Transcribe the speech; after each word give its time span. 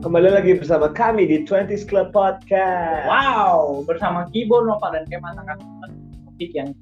Kembali 0.00 0.32
lagi 0.32 0.56
bersama 0.56 0.88
kami 0.88 1.28
di 1.28 1.44
20s 1.44 1.84
Club 1.84 2.16
Podcast. 2.16 3.04
Wow, 3.04 3.84
bersama 3.84 4.24
Kibo, 4.32 4.64
Nova, 4.64 4.88
dan 4.88 5.04
Kemal 5.12 5.36
akan 5.36 5.60
topik 6.32 6.56
yang 6.56 6.72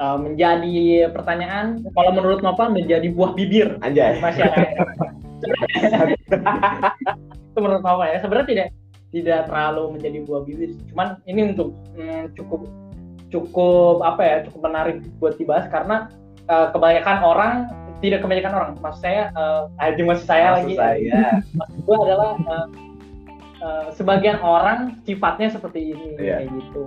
uh, 0.00 0.16
menjadi 0.16 1.12
pertanyaan. 1.12 1.84
Kalau 1.92 2.16
menurut 2.16 2.40
Nova 2.40 2.72
menjadi 2.72 3.04
buah 3.12 3.36
bibir 3.36 3.76
Anjay. 3.84 4.16
masyarakat. 4.16 4.80
itu 7.52 7.58
menurut 7.60 7.84
Nova 7.84 8.04
ya. 8.08 8.24
Sebenarnya 8.24 8.48
tidak 8.48 8.68
tidak 9.12 9.40
terlalu 9.52 10.00
menjadi 10.00 10.18
buah 10.24 10.42
bibir. 10.48 10.70
Cuman 10.88 11.20
ini 11.28 11.52
untuk 11.52 11.76
hmm, 12.00 12.32
cukup 12.32 12.64
cukup 13.28 14.00
apa 14.00 14.22
ya 14.24 14.36
cukup 14.48 14.60
menarik 14.72 15.04
buat 15.20 15.36
dibahas 15.36 15.68
karena 15.68 16.08
uh, 16.48 16.72
kebanyakan 16.72 17.18
orang 17.28 17.52
tidak 18.04 18.20
kebanyakan 18.20 18.52
orang 18.52 18.70
maksud 18.84 19.00
saya 19.00 19.32
uh, 19.32 19.64
maksud 19.80 20.28
saya 20.28 20.60
Maksud 20.60 20.60
lagi 20.60 20.74
saya. 20.76 21.20
maksud 21.56 21.78
gue 21.80 21.96
adalah 22.04 22.30
uh, 22.44 22.66
uh, 23.64 23.86
sebagian 23.90 24.36
orang 24.44 25.00
sifatnya 25.02 25.48
seperti 25.48 25.96
ini 25.96 26.20
Iya. 26.20 26.44
kayak 26.44 26.48
gitu. 26.52 26.84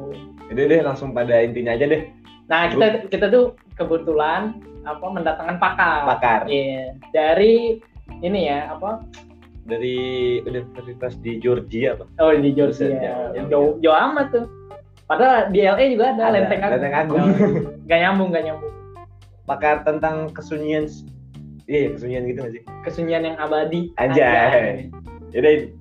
Jadi 0.54 0.62
deh 0.70 0.82
langsung 0.86 1.10
pada 1.12 1.42
intinya 1.42 1.74
aja 1.74 1.90
deh. 1.90 2.06
Nah 2.48 2.70
kita 2.70 2.86
kita 3.10 3.26
tuh 3.28 3.58
kebetulan 3.76 4.62
apa 4.86 5.04
mendatangkan 5.04 5.58
pakar. 5.58 6.06
Pakar. 6.06 6.40
Iya 6.46 6.94
dari 7.12 7.82
ini 8.22 8.48
ya 8.48 8.72
apa 8.72 9.02
Dari 9.68 10.40
Universitas 10.48 11.20
di 11.20 11.44
Georgia, 11.44 12.00
Pak. 12.00 12.08
oh 12.24 12.32
di 12.32 12.56
Georgia 12.56 12.88
jauh, 12.88 13.04
jauh, 13.36 13.48
jauh 13.52 13.72
jauh 13.84 13.98
amat 14.08 14.28
tuh. 14.32 14.46
Padahal 15.08 15.52
di 15.52 15.60
LA 15.60 15.92
juga 15.92 16.16
ada, 16.16 16.24
Ada, 16.32 16.36
Lenteng 16.40 16.62
Agung. 16.64 16.72
Lenteng 16.80 16.96
Agung. 16.96 17.28
Gak 17.92 18.00
nyambung 18.00 18.30
gak 18.32 18.44
nyambung. 18.44 18.74
Pakar 19.48 19.88
tentang 19.88 20.36
kesunyian 20.36 20.92
Iya, 21.68 22.00
kesunyian 22.00 22.24
gitu 22.32 22.40
gak 22.48 22.54
sih? 22.56 22.64
Kesunyian 22.88 23.24
yang 23.28 23.38
abadi. 23.44 23.92
Anjay. 24.00 24.88
Jadi 25.36 25.76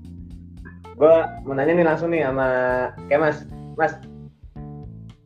gue 0.97 1.17
mau 1.47 1.55
nanya 1.55 1.78
nih 1.78 1.86
langsung 1.86 2.11
nih 2.11 2.27
sama 2.27 2.48
kayak 3.06 3.23
Mas. 3.23 3.39
Mas, 3.78 3.95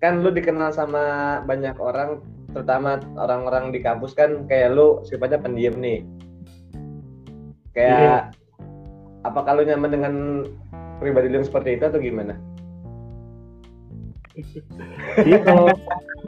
kan 0.05 0.21
lu 0.21 0.29
dikenal 0.29 0.69
sama 0.77 1.39
banyak 1.49 1.77
orang, 1.81 2.21
terutama 2.53 3.01
orang-orang 3.17 3.73
di 3.73 3.81
kampus 3.81 4.13
kan 4.13 4.45
kayak 4.53 4.77
lu 4.77 5.01
sifatnya 5.09 5.41
pendiam 5.41 5.81
nih. 5.81 6.05
Kayak 7.73 8.37
apa 9.25 9.41
kalau 9.45 9.65
nyaman 9.65 9.91
dengan 9.93 10.15
pribadi 11.01 11.33
lu 11.33 11.41
yang 11.41 11.49
seperti 11.49 11.81
itu 11.81 11.85
atau 11.89 12.01
gimana? 12.01 12.37
Iya 15.25 15.41
kalau 15.41 15.73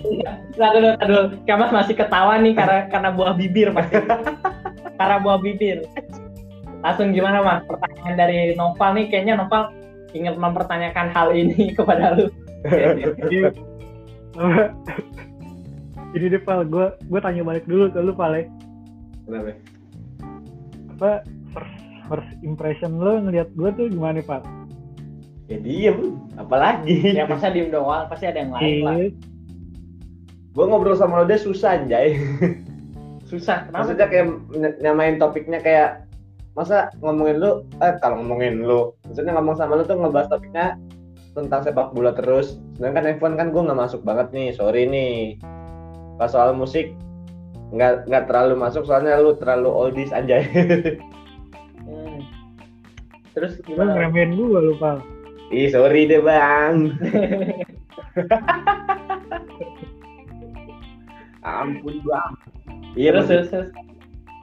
Aduh, 0.00 0.78
aduh, 0.78 0.92
aduh, 1.00 1.22
Kamas 1.44 1.70
masih 1.72 1.94
ketawa 1.96 2.40
nih 2.40 2.56
karena 2.56 2.88
karena 2.88 3.08
buah 3.12 3.34
bibir 3.36 3.68
pasti. 3.76 4.00
karena 4.98 5.16
buah 5.20 5.38
bibir. 5.40 5.84
Langsung 6.82 7.14
gimana 7.14 7.38
mas? 7.44 7.62
Pertanyaan 7.68 8.14
dari 8.18 8.38
Noval 8.58 8.90
nih, 8.98 9.06
kayaknya 9.12 9.34
Noval 9.38 9.70
ingin 10.12 10.34
mempertanyakan 10.36 11.06
hal 11.14 11.28
ini 11.32 11.70
kepada 11.78 12.18
lu. 12.18 12.26
ini 16.12 16.26
deh 16.28 16.42
Pal, 16.42 16.64
gue 16.68 16.86
gue 17.08 17.20
tanya 17.22 17.42
balik 17.46 17.64
dulu 17.64 17.88
ke 17.92 17.98
lu 18.02 18.12
Pal 18.12 18.32
ya. 18.36 18.44
Kenapa? 19.24 19.52
Apa 20.98 21.10
first, 21.54 21.76
first 22.10 22.32
impression 22.44 23.00
lo 23.00 23.22
ngelihat 23.22 23.48
gue 23.54 23.68
tuh 23.78 23.86
gimana 23.88 24.20
Pal? 24.20 24.42
Ya 25.50 25.58
diem, 25.58 26.16
apalagi. 26.38 27.12
ya 27.12 27.26
masa 27.28 27.52
diem 27.52 27.68
doang, 27.68 28.08
pasti 28.08 28.24
ada 28.24 28.40
yang 28.40 28.52
lain 28.54 28.76
lah. 28.84 28.96
Gue 30.52 30.64
ngobrol 30.64 30.94
sama 30.94 31.18
lo 31.18 31.24
dia 31.24 31.36
susah 31.36 31.76
anjay. 31.76 32.16
Susah, 33.24 33.64
kenapa? 33.64 33.88
Maksudnya 33.88 34.06
kayak 34.06 34.26
ny- 34.52 34.78
nyamain 34.78 35.16
topiknya 35.16 35.56
kayak 35.58 36.04
masa 36.52 36.92
ngomongin 37.00 37.40
lu 37.40 37.50
eh 37.80 37.96
kalau 37.96 38.20
ngomongin 38.20 38.60
lu 38.60 38.92
maksudnya 39.02 39.32
ngomong 39.32 39.56
sama 39.56 39.72
lu 39.72 39.82
tuh 39.82 39.96
ngebahas 39.96 40.28
topiknya 40.28 40.76
tentang 41.32 41.64
sepak 41.64 41.96
bola 41.96 42.12
terus 42.12 42.60
sedangkan 42.76 43.08
handphone 43.08 43.34
kan 43.34 43.48
gue 43.48 43.62
nggak 43.62 43.80
masuk 43.80 44.04
banget 44.04 44.28
nih 44.30 44.52
sorry 44.52 44.84
nih 44.84 45.40
pas 46.14 46.28
soal 46.28 46.52
musik 46.52 46.92
nggak 47.72 48.04
nggak 48.04 48.28
terlalu 48.28 48.52
masuk 48.54 48.84
soalnya 48.84 49.16
lu 49.16 49.32
terlalu 49.34 49.64
oldies 49.66 50.12
anjay 50.12 50.44
Hmm. 51.82 52.20
Terus 53.32 53.56
lu 53.58 53.72
gimana? 53.72 53.96
ngeremehin 53.96 54.36
gue 54.36 54.60
lu 54.62 54.76
Pal. 54.76 55.00
ih 55.48 55.66
sorry 55.66 56.04
deh 56.04 56.20
bang 56.20 56.92
ampun 61.42 61.96
bang 62.02 62.32
iya 62.94 63.10
terus, 63.14 63.26
terus, 63.28 63.48
terus. 63.50 63.70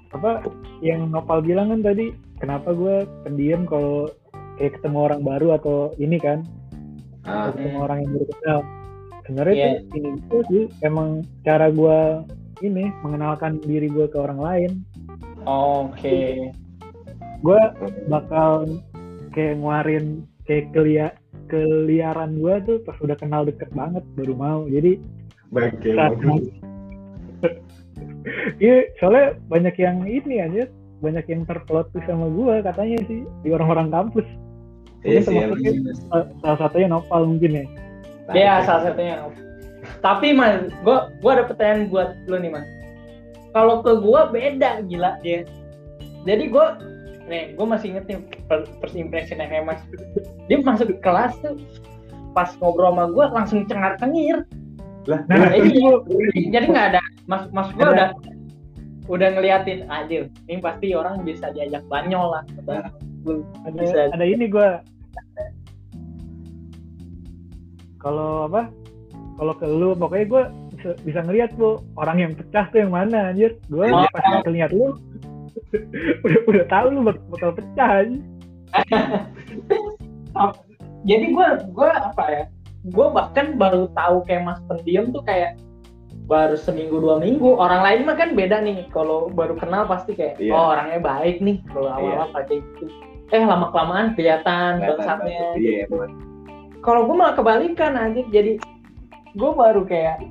Apa 0.09 0.41
yang 0.81 1.13
Nopal 1.13 1.45
bilang 1.45 1.69
kan 1.69 1.85
tadi, 1.85 2.09
kenapa 2.41 2.73
gue 2.73 3.05
pendiam 3.21 3.69
kalau 3.69 4.09
kayak 4.57 4.81
ketemu 4.81 4.97
orang 5.05 5.21
baru 5.21 5.47
atau 5.53 5.93
ini 6.01 6.17
kan, 6.17 6.41
Ah, 7.23 7.53
ketemu 7.53 7.77
Hmm. 7.77 7.83
orang 7.85 7.97
yang 8.01 8.11
baru 8.17 8.25
kenal. 8.33 8.59
Sebenarnya 9.21 9.53
Iya. 9.53 9.69
tuh 9.69 9.93
ini 9.93 10.09
itu 10.17 10.37
sih 10.49 10.63
emang 10.81 11.09
cara 11.45 11.69
gue 11.69 11.99
ini 12.59 12.89
mengenalkan 13.05 13.61
diri 13.61 13.85
gue 13.85 14.09
ke 14.09 14.17
orang 14.17 14.39
lain. 14.41 14.71
Oke. 15.45 16.49
gue 17.39 17.61
bakal 18.09 18.67
kayak 19.31 19.61
nguarin 19.61 20.27
kayak 20.43 20.75
kelia 20.75 21.07
keliaran 21.47 22.35
gue 22.35 22.55
tuh 22.65 22.77
pas 22.83 22.99
udah 22.99 23.15
kenal 23.15 23.47
deket 23.47 23.71
banget 23.71 24.03
baru 24.19 24.33
mau 24.35 24.59
jadi 24.67 24.99
bangke 25.47 25.95
saat 25.95 26.19
iya 28.57 28.87
soalnya 28.97 29.37
banyak 29.47 29.75
yang 29.77 30.03
ini 30.03 30.35
aja 30.39 30.63
banyak 30.99 31.25
yang 31.27 31.41
terplot 31.47 31.87
tuh 31.91 32.03
sama 32.03 32.27
gue 32.27 32.59
katanya 32.61 32.97
sih 33.07 33.23
di 33.41 33.49
orang-orang 33.49 33.87
kampus 33.89 34.27
iya 35.01 35.23
sih. 35.23 35.39
Sal- 36.11 36.29
salah 36.43 36.57
satunya 36.59 36.87
Nopal 36.91 37.23
mungkin 37.25 37.51
ya 37.55 37.65
Iya, 38.29 38.61
salah 38.61 38.85
satunya. 38.85 39.25
Tapi 40.05 40.37
mas, 40.37 40.69
gua 40.85 41.09
gua 41.17 41.41
ada 41.41 41.49
pertanyaan 41.49 41.89
buat 41.89 42.13
lu 42.29 42.37
nih 42.37 42.53
mas. 42.53 42.67
Kalau 43.57 43.81
ke 43.81 43.89
gua 43.97 44.29
beda 44.29 44.85
gila 44.85 45.17
dia. 45.25 45.49
Jadi 46.29 46.45
gua 46.45 46.77
nih, 47.25 47.57
gua 47.57 47.73
masih 47.73 47.97
inget 47.97 48.05
nih 48.05 48.21
per- 48.45 48.69
first 48.77 48.93
impression 48.93 49.41
yang 49.41 49.65
mas. 49.65 49.81
Dia 50.45 50.61
masuk 50.61 50.93
ke 50.93 50.97
kelas 51.01 51.33
tuh 51.41 51.57
pas 52.37 52.53
ngobrol 52.61 52.93
sama 52.93 53.09
gua 53.09 53.33
langsung 53.33 53.65
cengar 53.65 53.97
cengir. 53.97 54.45
lah 55.07 55.25
nah 55.25 55.57
itu 55.57 55.73
gua- 55.81 56.05
jadi 56.53 56.65
nggak 56.69 56.87
ada 56.93 57.01
mas 57.29 57.45
mas 57.53 57.69
Ada. 57.71 57.85
udah 57.85 58.09
udah 59.05 59.29
ngeliatin 59.33 59.85
anjir 59.87 60.29
ini 60.45 60.57
pasti 60.59 60.93
orang 60.93 61.21
bisa 61.21 61.49
diajak 61.49 61.85
banyol 61.85 62.33
lah. 62.33 62.43
Ada. 62.65 62.89
bisa. 63.69 64.09
Ada 64.09 64.25
ini 64.25 64.49
gue 64.49 64.69
kalau 67.99 68.47
apa? 68.47 68.71
Kalau 69.37 69.53
ke 69.55 69.65
lu 69.65 69.93
pokoknya 69.93 70.25
gue 70.25 70.43
bisa, 70.73 70.89
bisa 71.05 71.19
ngeliat 71.21 71.51
bu 71.55 71.79
orang 71.95 72.17
yang 72.19 72.31
pecah 72.33 72.65
tuh 72.69 72.79
yang 72.81 72.91
mana 72.91 73.31
anjir. 73.31 73.55
Gue 73.67 73.87
Oh. 73.87 74.03
pas 74.09 74.23
ngeliat 74.43 74.71
lu 74.71 74.97
udah 76.25 76.39
udah 76.47 76.65
tahu 76.65 76.85
lu 76.89 77.01
bak- 77.03 77.25
bakal 77.29 77.51
pecah 77.53 77.89
aja 78.01 78.17
jadi 81.01 81.25
gue 81.31 81.47
gue 81.73 81.89
apa 81.89 82.23
ya? 82.29 82.43
Gue 82.89 83.07
bahkan 83.11 83.59
baru 83.59 83.87
tahu 83.91 84.23
kayak 84.23 84.43
mas 84.45 84.59
pendiam 84.67 85.11
tuh 85.11 85.23
kayak 85.23 85.55
baru 86.29 86.53
seminggu 86.53 87.01
dua 87.01 87.17
minggu 87.17 87.57
orang 87.57 87.81
lain 87.81 87.99
mah 88.05 88.13
kan 88.13 88.37
beda 88.37 88.61
nih. 88.61 88.85
Kalau 88.93 89.33
baru 89.33 89.57
kenal 89.57 89.89
pasti 89.89 90.13
kayak 90.13 90.37
Iya. 90.37 90.53
oh 90.53 90.77
orangnya 90.77 91.01
baik 91.01 91.41
nih. 91.41 91.57
Kalau 91.73 91.89
awal-awal 91.89 92.29
kayak 92.45 92.61
gitu. 92.61 92.85
Eh 93.33 93.41
lama 93.45 93.73
kelamaan 93.73 94.13
kelihatan 94.13 94.81
bangsatnya. 94.85 95.57
iya 95.57 95.85
emang. 95.89 96.13
kalau 96.79 97.03
gue 97.09 97.15
malah 97.17 97.35
kebalikan 97.35 97.91
aja 97.99 98.21
jadi 98.31 98.55
gue 99.35 99.51
baru 99.51 99.83
kayak 99.83 100.23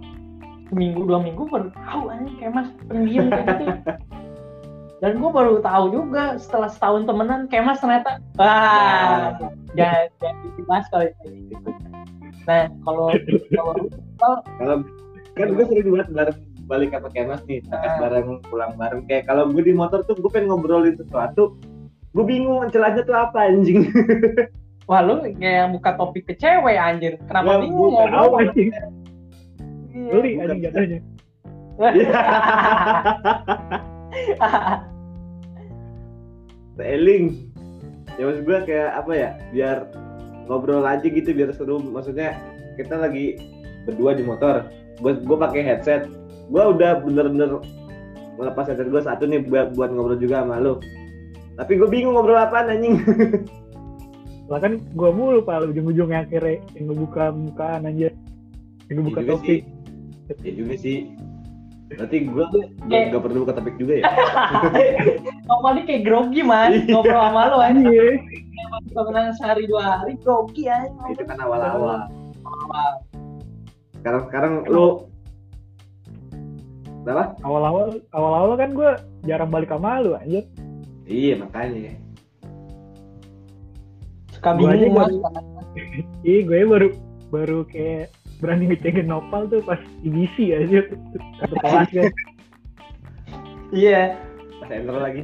seminggu 0.73 1.05
dua 1.05 1.21
minggu 1.21 1.45
baru 1.45 1.69
tahu 1.75 2.09
aja 2.09 2.31
kayak 2.41 2.53
mas 2.55 2.69
pendiam 2.87 3.27
kayak 3.29 3.47
gitu. 3.59 3.75
Dan 5.03 5.23
gue 5.23 5.31
baru 5.31 5.62
tahu 5.62 5.94
juga 5.94 6.35
setelah 6.43 6.67
setahun 6.67 7.06
temenan 7.06 7.47
kayak 7.47 7.71
mas 7.71 7.79
ternyata 7.79 8.19
wah 8.35 9.35
jangan 9.79 10.11
jangan 10.19 10.47
dibahas 10.59 10.87
kalau 10.91 11.05
kayak 11.23 11.35
gitu 11.51 11.71
nah 12.49 12.65
kalau 12.83 13.06
kalau 13.53 13.75
kalau 14.56 14.77
kan 15.38 15.49
gue 15.49 15.64
sering 15.64 15.88
banget 15.88 16.08
bareng 16.11 16.38
balik 16.64 16.88
ke 16.93 17.08
kemas 17.14 17.40
nih 17.44 17.58
takas 17.64 17.88
Ah. 17.88 17.96
bareng 18.02 18.26
pulang 18.44 18.73
bareng 18.75 19.00
kayak 19.06 19.25
kalau 19.25 19.46
gue 19.46 19.61
di 19.61 19.73
motor 19.73 20.02
tuh 20.02 20.14
gue 20.14 20.29
pengen 20.29 20.50
ngobrolin 20.50 20.94
sesuatu 20.94 21.55
gue 22.11 22.25
bingung 22.25 22.67
celahnya 22.69 23.02
tuh 23.02 23.14
apa 23.14 23.46
anjing 23.46 23.87
wah 24.88 24.99
lu 24.99 25.23
kayak 25.35 25.70
buka 25.70 25.90
topik 25.94 26.25
ke 26.25 26.32
cewek 26.35 26.75
anjir 26.75 27.14
kenapa 27.25 27.50
Ya, 27.50 27.56
bingung 27.62 27.88
bukan. 27.88 28.06
tahu 28.06 28.26
ngobrol 28.26 28.43
anjing 28.43 28.69
Iya. 28.69 28.82
beli 30.11 30.31
bukan. 30.31 30.44
anjing 30.44 30.61
jatuhnya 30.62 30.99
Eling 36.94 37.25
ya 38.14 38.23
maksud 38.25 38.43
gue 38.44 38.58
kayak 38.64 38.88
apa 38.96 39.12
ya 39.12 39.31
biar 39.50 39.76
ngobrol 40.46 40.82
aja 40.82 41.02
gitu 41.02 41.29
biar 41.31 41.50
seru 41.52 41.76
maksudnya 41.79 42.34
kita 42.75 42.94
lagi 42.94 43.37
berdua 43.84 44.12
di 44.12 44.23
motor 44.23 44.69
gue 44.99 45.12
gue 45.19 45.37
pakai 45.39 45.61
headset 45.62 46.06
gue 46.49 46.62
udah 46.62 47.03
bener-bener 47.03 47.61
melepas 48.37 48.67
headset 48.67 48.89
gue 48.89 49.03
satu 49.03 49.27
nih 49.27 49.43
buat 49.45 49.75
buat 49.75 49.91
ngobrol 49.91 50.19
juga 50.19 50.43
sama 50.43 50.59
lu 50.59 50.79
Tapi 51.59 51.75
gue 51.75 51.91
bingung 51.91 52.15
ngobrol 52.15 52.39
apaan 52.39 52.71
anjing. 52.71 53.03
Lah 54.50 54.62
kan 54.62 54.79
gua 54.95 55.11
mulu 55.11 55.43
pak 55.43 55.67
ujung-ujungnya 55.69 56.23
akhirnya 56.25 56.62
yang 56.73 56.89
ngebuka 56.89 57.35
mukaan 57.35 57.85
aja. 57.85 58.15
Yang 58.87 58.95
ngebuka 58.97 59.21
juga 59.21 59.33
topik. 59.43 59.61
Iya 60.41 60.53
juga 60.55 60.75
sih. 60.79 60.99
Berarti 61.91 62.17
gue 62.31 62.44
tuh 62.55 62.62
Eh. 62.94 63.11
gak, 63.11 63.19
gak 63.19 63.23
perlu 63.27 63.39
buka 63.43 63.59
topik 63.59 63.75
juga 63.75 63.93
ya? 64.01 64.05
Ngomongnya 65.51 65.83
kayak 65.85 66.03
grogi 66.06 66.41
mas, 66.47 66.71
Iya. 66.79 66.94
ngobrol 66.94 67.21
sama 67.27 67.43
lo 67.51 67.59
aja. 67.59 67.75
Iya. 67.77 68.06
Sehari 69.35 69.65
dua 69.67 69.83
hari 69.99 70.15
grogi 70.23 70.65
aja. 70.71 70.94
Itu 71.11 71.27
kan 71.27 71.43
awal-awal. 71.43 72.06
Sekarang 74.00 74.23
sekarang 74.31 74.53
lu 74.71 75.09
apa? 77.09 77.33
Awal-awal 77.41 78.05
awal-awal 78.12 78.53
kan 78.61 78.71
gua 78.77 78.93
jarang 79.25 79.49
balik 79.49 79.73
sama 79.73 80.05
lu 80.05 80.12
anjir. 80.12 80.45
Iya 81.09 81.41
makanya. 81.41 81.97
Suka 84.37 84.50
bingung 84.55 84.93
mas. 84.93 85.12
Iya 86.21 86.41
gue 86.45 86.61
baru 86.69 86.89
baru 87.33 87.59
kayak 87.65 88.12
berani 88.39 88.71
ngecengin 88.71 89.09
Nopal 89.09 89.49
tuh 89.50 89.65
pas 89.65 89.81
IBC 90.05 90.37
aja 90.53 90.79
satu 91.43 91.55
kelas 91.65 91.89
kan. 91.91 92.12
Iya. 93.73 94.21
Pas 94.61 94.71
enter 94.71 94.97
lagi. 94.97 95.23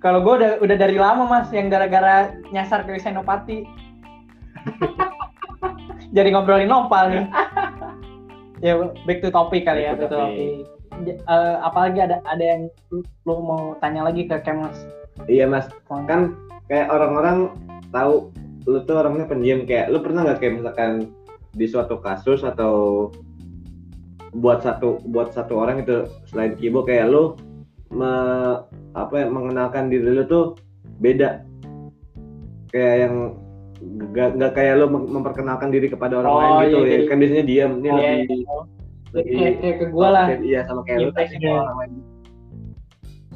Kalau 0.00 0.24
gue 0.24 0.34
udah 0.42 0.52
udah 0.64 0.76
dari 0.80 0.96
lama 0.96 1.28
mas, 1.28 1.52
yang 1.52 1.68
gara-gara 1.68 2.32
nyasar 2.50 2.88
ke 2.88 2.96
Senopati. 2.96 3.68
Jadi 6.16 6.28
ngobrolin 6.32 6.66
nopal 6.66 7.12
nih. 7.12 7.26
Ya 8.60 8.76
back 9.08 9.18
to 9.24 9.28
topic 9.32 9.64
kali 9.64 9.84
ya, 9.84 9.96
Back 9.96 10.08
to 10.08 10.08
back 10.08 10.10
to 10.10 10.16
topic. 10.16 10.80
Eh, 11.00 11.56
apalagi 11.64 11.98
ada 12.04 12.20
ada 12.28 12.44
yang 12.44 12.62
lu, 12.92 13.00
lu 13.24 13.34
mau 13.40 13.78
tanya 13.80 14.04
lagi 14.04 14.28
ke 14.28 14.36
Kemas? 14.42 14.76
iya 15.28 15.44
mas. 15.44 15.68
Kan 15.88 16.36
kayak 16.68 16.88
orang-orang 16.92 17.52
tahu 17.92 18.32
lu 18.68 18.84
tuh 18.84 19.00
orangnya 19.00 19.26
pendiam 19.26 19.64
kayak 19.64 19.88
lu 19.88 20.04
pernah 20.04 20.28
nggak 20.28 20.38
kayak 20.40 20.54
misalkan 20.60 20.92
di 21.56 21.66
suatu 21.66 21.98
kasus 21.98 22.44
atau 22.46 23.08
buat 24.36 24.62
satu 24.62 25.02
buat 25.10 25.34
satu 25.34 25.58
orang 25.58 25.82
itu 25.82 26.06
selain 26.30 26.54
Kibo 26.54 26.86
kayak 26.86 27.10
lu 27.10 27.34
me- 27.90 28.62
apa 28.94 29.14
ya, 29.14 29.26
mengenalkan 29.26 29.90
diri 29.90 30.06
lu 30.14 30.22
tuh 30.26 30.54
beda 31.02 31.42
kayak 32.70 32.96
yang 33.08 33.14
gak, 34.10 34.28
nggak 34.34 34.52
kayak 34.52 34.74
mem- 34.84 35.10
memperkenalkan 35.10 35.68
diri 35.68 35.86
kepada 35.86 36.18
orang 36.18 36.30
Oh, 36.30 36.38
lain 36.38 36.52
gitu 36.62 36.76
iya, 36.76 36.80
ya 36.80 36.90
jadi- 36.94 37.08
kan 37.08 37.16
biasanya 37.16 37.44
diam 37.44 37.72
ini 37.74 37.88
Oh, 37.88 37.96
iya, 37.96 38.12
lebih 38.12 38.38
lebih 39.10 39.32
Kayak, 39.32 39.54
kayak 39.58 39.76
ke 39.76 39.86
gue 39.88 40.08
lah. 40.08 40.26
kayak- 40.28 40.44
iya 40.44 40.60
sama 40.64 40.80
kayak 40.84 40.98
Impress 41.02 41.28
tapi 41.28 41.36
gitu. 41.36 41.50
orang 41.50 41.76
lain 41.76 41.92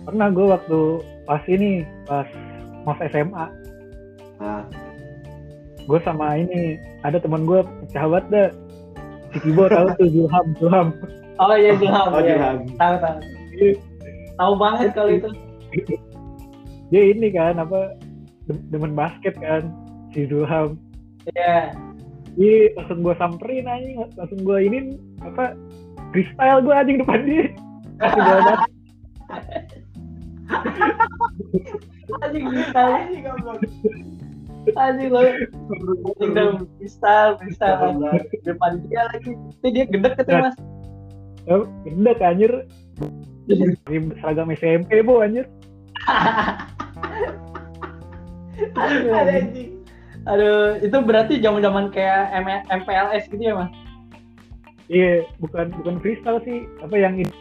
Pernah 0.05 0.29
gue 0.29 0.47
waktu 0.47 0.81
pas 1.25 1.43
ini 1.47 1.71
pas 2.05 2.29
mas 2.85 2.99
SMA 3.03 3.47
nah 4.35 4.61
gue 5.81 5.99
sama 6.01 6.27
ini 6.37 6.77
ada 7.01 7.17
teman 7.17 7.43
gue 7.43 7.59
pecah 7.83 8.05
banget 8.07 8.25
dah 8.29 8.49
si 9.31 9.39
Kibo 9.41 9.65
tahu 9.67 9.89
tuh 9.97 10.09
Zulham 10.09 10.47
Zulham 10.59 10.89
Oh 11.35 11.51
iya 11.53 11.75
Zulham. 11.75 12.09
oh 12.09 12.21
iya. 12.21 12.37
Ilham. 12.37 12.57
Tahu 12.79 12.95
tahu. 12.97 13.19
Tahu 14.35 14.53
banget 14.55 14.89
kalau 14.93 15.11
itu. 15.11 15.29
dia 16.87 17.03
ini 17.05 17.27
kan 17.29 17.59
apa 17.59 17.99
dem- 18.45 18.63
demen 18.69 18.93
basket 18.93 19.35
kan 19.37 19.67
si 20.15 20.31
Zulham 20.31 20.79
Iya. 21.33 21.73
Iya, 22.35 22.75
langsung 22.75 23.07
gue 23.07 23.15
samperin 23.15 23.71
anjing, 23.71 23.97
langsung 24.19 24.41
gue 24.43 24.59
ini 24.67 24.99
apa 25.23 25.55
freestyle 26.11 26.61
gue 26.67 26.75
anjing 26.75 26.99
depan 27.01 27.21
dia. 27.25 27.47
Anjing 32.21 32.45
freestyle. 32.53 32.95
Anjing 34.77 35.09
lo. 35.09 35.21
Anjing 35.25 36.31
dah 36.35 36.47
freestyle, 36.77 37.33
freestyle. 37.41 37.97
Depan 38.45 38.83
dia 38.91 39.03
lagi. 39.15 39.33
Itu 39.33 39.67
dia 39.73 39.85
gedek 39.89 40.21
ketemu 40.21 40.51
mas. 40.51 40.57
Oh, 41.45 41.69
Gede 41.85 42.13
anjir. 42.25 42.53
Ini 43.47 43.77
seragam 44.21 44.49
SMP 44.53 45.05
bu 45.05 45.21
anjir. 45.21 45.47
Aduh, 48.75 49.13
anjing. 49.21 49.74
Aduh, 50.25 50.81
itu 50.81 50.97
berarti 51.01 51.37
zaman-zaman 51.37 51.93
kayak 51.93 52.33
M- 52.35 52.65
MPLS 52.81 53.29
gitu 53.29 53.43
ya, 53.43 53.55
Mas? 53.55 53.71
Iya, 54.89 55.25
bukan 55.39 55.73
bukan 55.81 55.97
freestyle 56.01 56.41
sih. 56.43 56.65
Apa 56.81 56.97
yang 56.97 57.17
ini 57.17 57.33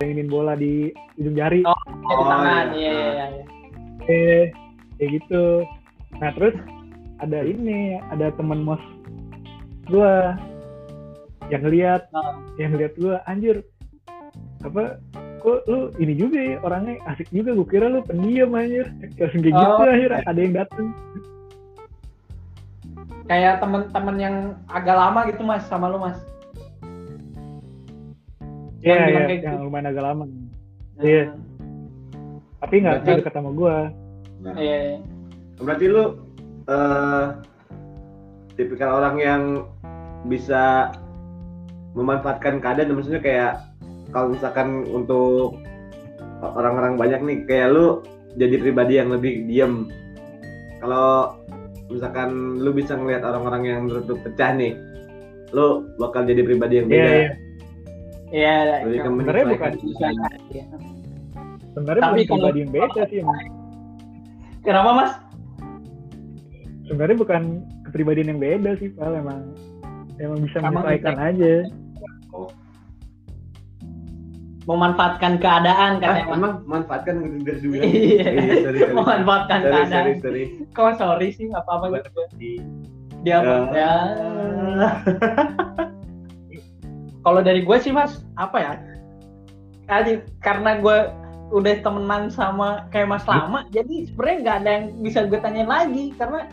yang 0.00 0.10
ingin 0.12 0.28
bola 0.28 0.52
di 0.52 0.92
ujung 1.16 1.32
jari. 1.32 1.64
Oh. 1.64 1.72
Kayak 1.72 1.92
di 1.96 2.12
Oh, 2.16 2.28
tangan. 2.28 2.66
iya. 2.72 2.76
Iya, 2.76 2.92
iya, 2.92 3.10
iya. 3.10 3.26
iya. 3.28 3.44
Eh, 4.06 4.44
kayak 4.96 5.10
gitu. 5.20 5.44
Nah 6.16 6.30
terus 6.32 6.56
ada 7.18 7.40
ini, 7.42 7.96
ada 8.12 8.28
teman 8.32 8.60
mos 8.60 8.80
gua 9.86 10.36
yang 11.48 11.64
lihat, 11.64 12.08
Oh. 12.12 12.36
yang 12.56 12.76
lihat 12.76 12.92
gua 12.96 13.20
anjir 13.24 13.60
apa 14.64 14.98
kok 15.38 15.62
lu 15.70 15.94
ini 15.96 16.16
juga 16.16 16.42
ya 16.42 16.56
orangnya 16.58 16.98
asik 17.06 17.30
juga 17.30 17.54
gue 17.54 17.68
kira 17.68 17.86
lu 17.86 18.02
pendiam 18.02 18.50
anjir 18.50 18.88
langsung 19.14 19.38
kayak 19.38 19.54
gitu 19.54 19.70
Oh. 19.70 19.86
anjir 19.86 20.10
ada 20.16 20.34
yang 20.34 20.54
dateng 20.56 20.86
Kayak 23.26 23.58
temen-temen 23.58 24.16
yang 24.16 24.36
agak 24.70 24.94
lama 24.94 25.20
gitu, 25.26 25.42
Mas, 25.42 25.66
sama 25.66 25.90
lu, 25.90 25.98
Mas. 25.98 26.18
Yang 28.80 28.98
Iya, 29.02 29.06
iya, 29.10 29.18
kayak 29.18 29.42
yang 29.42 29.54
gitu. 29.58 29.66
lumayan 29.66 29.86
agak 29.90 30.04
lama. 30.04 30.24
Iya. 31.02 31.24
Tapi 32.56 32.74
nggak 32.80 32.94
Berarti- 33.02 33.18
deket 33.20 33.34
sama 33.34 33.50
gua. 33.50 33.76
Nah, 34.40 34.54
Iya, 34.54 34.78
iya. 34.78 34.96
berarti 35.58 35.84
lu 35.88 36.04
eh 36.66 37.24
tipikal 38.54 39.00
orang 39.00 39.16
yang 39.16 39.42
bisa 40.26 40.90
memanfaatkan 41.94 42.58
keadaan 42.58 42.92
maksudnya 42.92 43.22
kayak 43.22 43.52
kalau 44.10 44.30
misalkan 44.30 44.84
untuk 44.86 45.56
orang-orang 46.42 46.94
banyak 46.94 47.20
nih 47.22 47.38
kayak 47.46 47.68
lu 47.72 47.86
jadi 48.36 48.60
pribadi 48.60 48.98
yang 48.98 49.08
lebih 49.08 49.46
diem 49.46 49.88
kalau 50.78 51.38
misalkan 51.86 52.58
lu 52.58 52.70
bisa 52.74 52.98
ngelihat 52.98 53.22
orang-orang 53.22 53.62
yang 53.66 53.80
menurut 53.86 54.04
lu 54.10 54.16
pecah 54.22 54.50
nih 54.54 54.74
lu 55.54 55.86
bakal 56.02 56.26
jadi 56.26 56.42
pribadi 56.42 56.82
yang 56.82 56.88
Iya, 56.90 56.94
beda 56.98 57.12
iya. 57.14 57.30
Iya, 58.26 58.54
lebih 58.82 58.98
ke 58.98 59.06
Sebenarnya 59.06 59.44
bukan 59.46 59.72
iya. 60.50 60.64
sebenarnya 61.70 62.02
bukan 62.02 62.26
pribadi 62.26 62.58
yang 62.66 62.72
beda 62.74 63.02
sih. 63.06 63.18
Kenapa, 64.66 64.90
Mas? 64.98 65.12
Sebenarnya 66.90 67.16
bukan 67.22 67.42
kepribadian 67.86 68.28
yang 68.34 68.40
beda 68.42 68.70
sih, 68.82 68.90
Pal 68.98 69.14
emang 69.14 69.54
emang 70.18 70.38
bisa 70.42 70.58
menyesuaikan 70.58 71.14
bisa. 71.14 71.28
aja. 71.30 71.54
Memanfaatkan 74.66 75.38
keadaan 75.38 75.90
Ah, 75.96 76.00
katanya, 76.02 76.24
Mas. 76.26 76.36
emang 76.36 76.52
manfaatkan 76.66 77.14
gitu 77.22 77.36
dari 77.40 77.58
dulu 77.60 77.74
Iya. 77.86 78.24
sorry. 78.60 78.78
Memanfaatkan 78.90 79.58
sorry, 79.60 79.70
keadaan. 79.72 79.94
sorry, 79.94 80.12
sorry. 80.18 80.42
Kok 80.70 80.92
sorry 80.98 81.28
sih, 81.30 81.44
nggak 81.48 81.62
apa-apa 81.62 81.84
gitu. 81.96 82.20
Di- 82.34 82.62
Dia 83.22 83.38
Ya. 83.38 83.58
ya. 83.72 83.92
Kalau 87.22 87.40
dari 87.42 87.60
gue 87.60 87.76
sih 87.76 87.90
mas, 87.90 88.22
apa 88.34 88.56
ya? 88.56 88.72
Kali 89.86 90.12
karena 90.40 90.78
gue 90.78 90.98
udah 91.48 91.74
temenan 91.78 92.26
sama 92.26 92.86
kayak 92.88 93.06
mas 93.08 93.22
lama, 93.24 93.66
jadi 93.68 94.06
sebenarnya 94.06 94.38
nggak 94.42 94.56
ada 94.60 94.70
yang 94.72 94.86
bisa 95.00 95.18
gue 95.24 95.38
tanyain 95.38 95.66
lagi 95.66 96.10
karena 96.14 96.46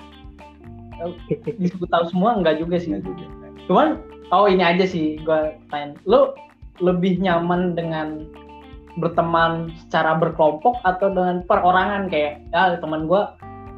eh, 0.99 1.13
disebut 1.61 1.89
tahu 1.89 2.05
semua 2.09 2.37
nggak 2.37 2.57
juga 2.57 2.77
sih. 2.77 2.89
Nggak 2.91 3.05
juga. 3.05 3.25
Cuman 3.65 3.87
oh 4.29 4.45
ini 4.45 4.61
aja 4.61 4.85
sih 4.85 5.17
gue 5.19 5.39
tanya, 5.69 5.93
lu 6.05 6.33
lebih 6.81 7.21
nyaman 7.21 7.77
dengan 7.77 8.25
berteman 8.97 9.73
secara 9.85 10.17
berkelompok 10.17 10.77
atau 10.85 11.09
dengan 11.09 11.41
perorangan 11.45 12.09
kayak 12.09 12.45
ya 12.53 12.77
teman 12.77 13.09
gue 13.09 13.21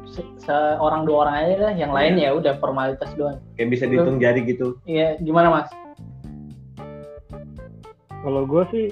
se- 0.04 0.28
seorang 0.44 1.08
dua 1.08 1.24
orang 1.28 1.34
aja 1.40 1.54
dah, 1.56 1.72
yang 1.72 1.92
lain 1.92 2.20
ya 2.20 2.36
udah 2.36 2.60
formalitas 2.60 3.08
doang. 3.16 3.40
kayak 3.56 3.72
bisa 3.72 3.84
dihitung 3.88 4.20
jari 4.20 4.44
gitu 4.44 4.76
Iya, 4.84 5.16
gimana 5.24 5.48
mas? 5.50 5.68
Kalau 8.22 8.42
gue 8.44 8.62
sih 8.74 8.84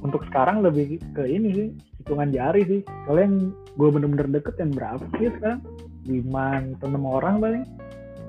untuk 0.00 0.22
sekarang 0.30 0.62
lebih 0.62 1.02
ke 1.12 1.26
ini 1.26 1.48
sih 1.52 1.68
hitungan 2.00 2.30
jari 2.30 2.62
sih. 2.64 2.80
Soalnya 3.04 3.24
yang 3.26 3.36
gue 3.74 3.88
bener-bener 3.90 4.28
deket 4.38 4.54
yang 4.62 4.70
berapa 4.70 5.02
sih 5.18 5.28
sekarang? 5.34 5.60
Lima 6.06 6.62
atau 6.78 6.86
enam 6.86 7.04
orang 7.04 7.34
paling. 7.42 7.64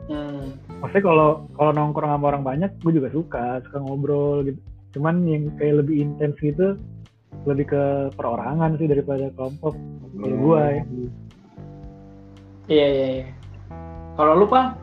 Hmm. 0.09 0.57
Maksudnya 0.81 1.05
kalau 1.05 1.29
kalau 1.53 1.71
nongkrong 1.71 2.09
sama 2.09 2.25
orang 2.33 2.41
banyak, 2.43 2.71
gue 2.81 2.97
juga 2.97 3.13
suka, 3.13 3.61
suka 3.61 3.77
ngobrol 3.77 4.41
gitu. 4.49 4.57
Cuman 4.91 5.25
yang 5.25 5.53
kayak 5.55 5.85
lebih 5.85 6.01
intens 6.01 6.35
gitu, 6.41 6.75
lebih 7.45 7.69
ke 7.69 7.83
perorangan 8.17 8.77
sih 8.77 8.89
daripada 8.89 9.29
kelompok. 9.33 9.73
Kayak 10.17 10.33
Hmm. 10.35 10.41
gue 10.41 10.61
ya. 10.61 10.83
Iya 12.69 12.87
iya 12.87 13.07
iya. 13.21 13.25
Kalau 14.13 14.33
lu 14.35 14.45
pak, 14.45 14.75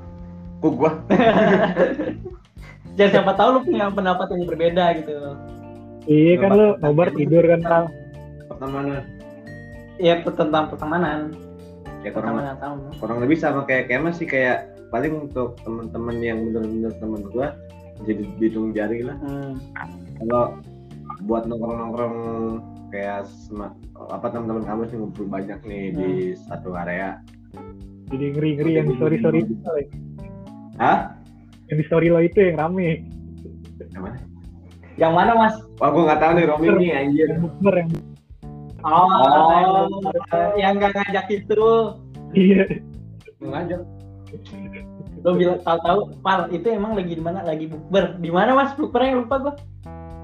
kok 0.59 0.73
gua 0.75 0.91
ya 2.99 3.07
siapa 3.13 3.37
tahu 3.37 3.49
lu 3.53 3.61
punya 3.63 3.93
pendapat 3.93 4.27
yang 4.33 4.49
berbeda 4.49 4.85
gitu. 4.99 5.15
Iya 6.07 6.33
kan 6.41 6.51
lu 6.55 6.67
nobar 6.81 7.09
kayak 7.11 7.19
tidur 7.19 7.45
kan 7.45 7.61
Pal. 7.61 7.85
pertemanan 8.47 9.03
ya 9.99 10.15
tentang 10.23 10.65
pertemanan 10.71 11.19
ya 12.01 12.11
kurang 12.15 12.39
pertemanan 12.39 12.79
kurang 12.97 13.19
lebih 13.21 13.37
sama 13.37 13.67
kayak 13.67 13.91
kemas 13.91 14.17
sih 14.17 14.29
kayak 14.29 14.71
paling 14.89 15.29
untuk 15.29 15.59
teman-teman 15.67 16.17
yang 16.23 16.39
bener-bener 16.47 16.93
temen 16.97 17.23
gua 17.35 17.53
jadi 18.05 18.23
dihitung 18.37 18.77
jari 18.77 19.01
lah 19.07 19.17
hmm. 19.23 19.53
kalau 20.21 20.59
buat 21.25 21.49
nongkrong-nongkrong 21.49 22.17
kayak 22.93 23.25
sema- 23.27 23.75
apa 24.13 24.27
teman-teman 24.31 24.65
kamu 24.67 24.83
sih 24.93 24.97
ngumpul 25.01 25.25
banyak 25.27 25.59
nih 25.65 25.85
di 25.97 26.11
satu 26.37 26.77
area 26.77 27.21
Jadi 28.07 28.39
ngeri-ngeri 28.39 28.71
yang 28.79 28.87
di 28.87 28.95
story 29.03 29.19
story 29.19 29.39
itu. 29.43 29.55
Hah? 30.79 31.19
Yang 31.67 31.77
di 31.83 31.85
story 31.91 32.07
lo 32.07 32.23
itu 32.23 32.39
yang 32.39 32.55
rame. 32.55 33.03
Yang 33.91 34.03
mana? 34.07 34.19
yang 34.97 35.13
mana 35.13 35.33
mas 35.37 35.55
Wah, 35.77 35.93
gua 35.93 36.03
nggak 36.09 36.21
tahu 36.25 36.33
nih 36.41 36.45
Romi 36.49 36.67
nih 36.81 36.91
anjir. 36.97 37.27
Yang 37.29 37.41
bukber 37.45 37.75
yang 37.77 37.91
oh, 38.87 39.09
Oh. 40.33 40.51
yang 40.57 40.73
nggak 40.81 40.93
ngajak 40.97 41.27
itu 41.29 41.65
iya. 42.33 42.65
Ngajak. 43.43 43.81
Lo 45.21 45.31
bilang 45.35 45.59
tahu-tahu 45.61 46.01
pal 46.21 46.47
itu 46.49 46.67
emang 46.69 46.95
lagi 46.95 47.13
di 47.13 47.21
mana 47.21 47.41
lagi 47.41 47.67
bukber 47.67 48.15
di 48.17 48.29
mana 48.29 48.53
mas 48.53 48.73
bukbernya 48.73 49.19
lupa 49.19 49.37
gua 49.41 49.55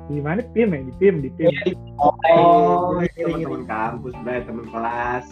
Di 0.05 0.19
mana 0.19 0.43
tim 0.51 0.69
ya? 0.69 0.81
Di 0.83 0.93
tim, 0.99 1.15
di 1.21 1.31
tim. 1.33 1.47
Iya, 1.49 1.63
di- 1.65 1.79
oh, 1.97 2.13
Oh, 2.35 2.99
itu 3.01 3.23
ngeri. 3.23 3.47
teman 3.47 3.65
kampus, 3.65 4.13
Bray, 4.21 4.43
teman 4.43 4.67
kelas. 4.69 5.25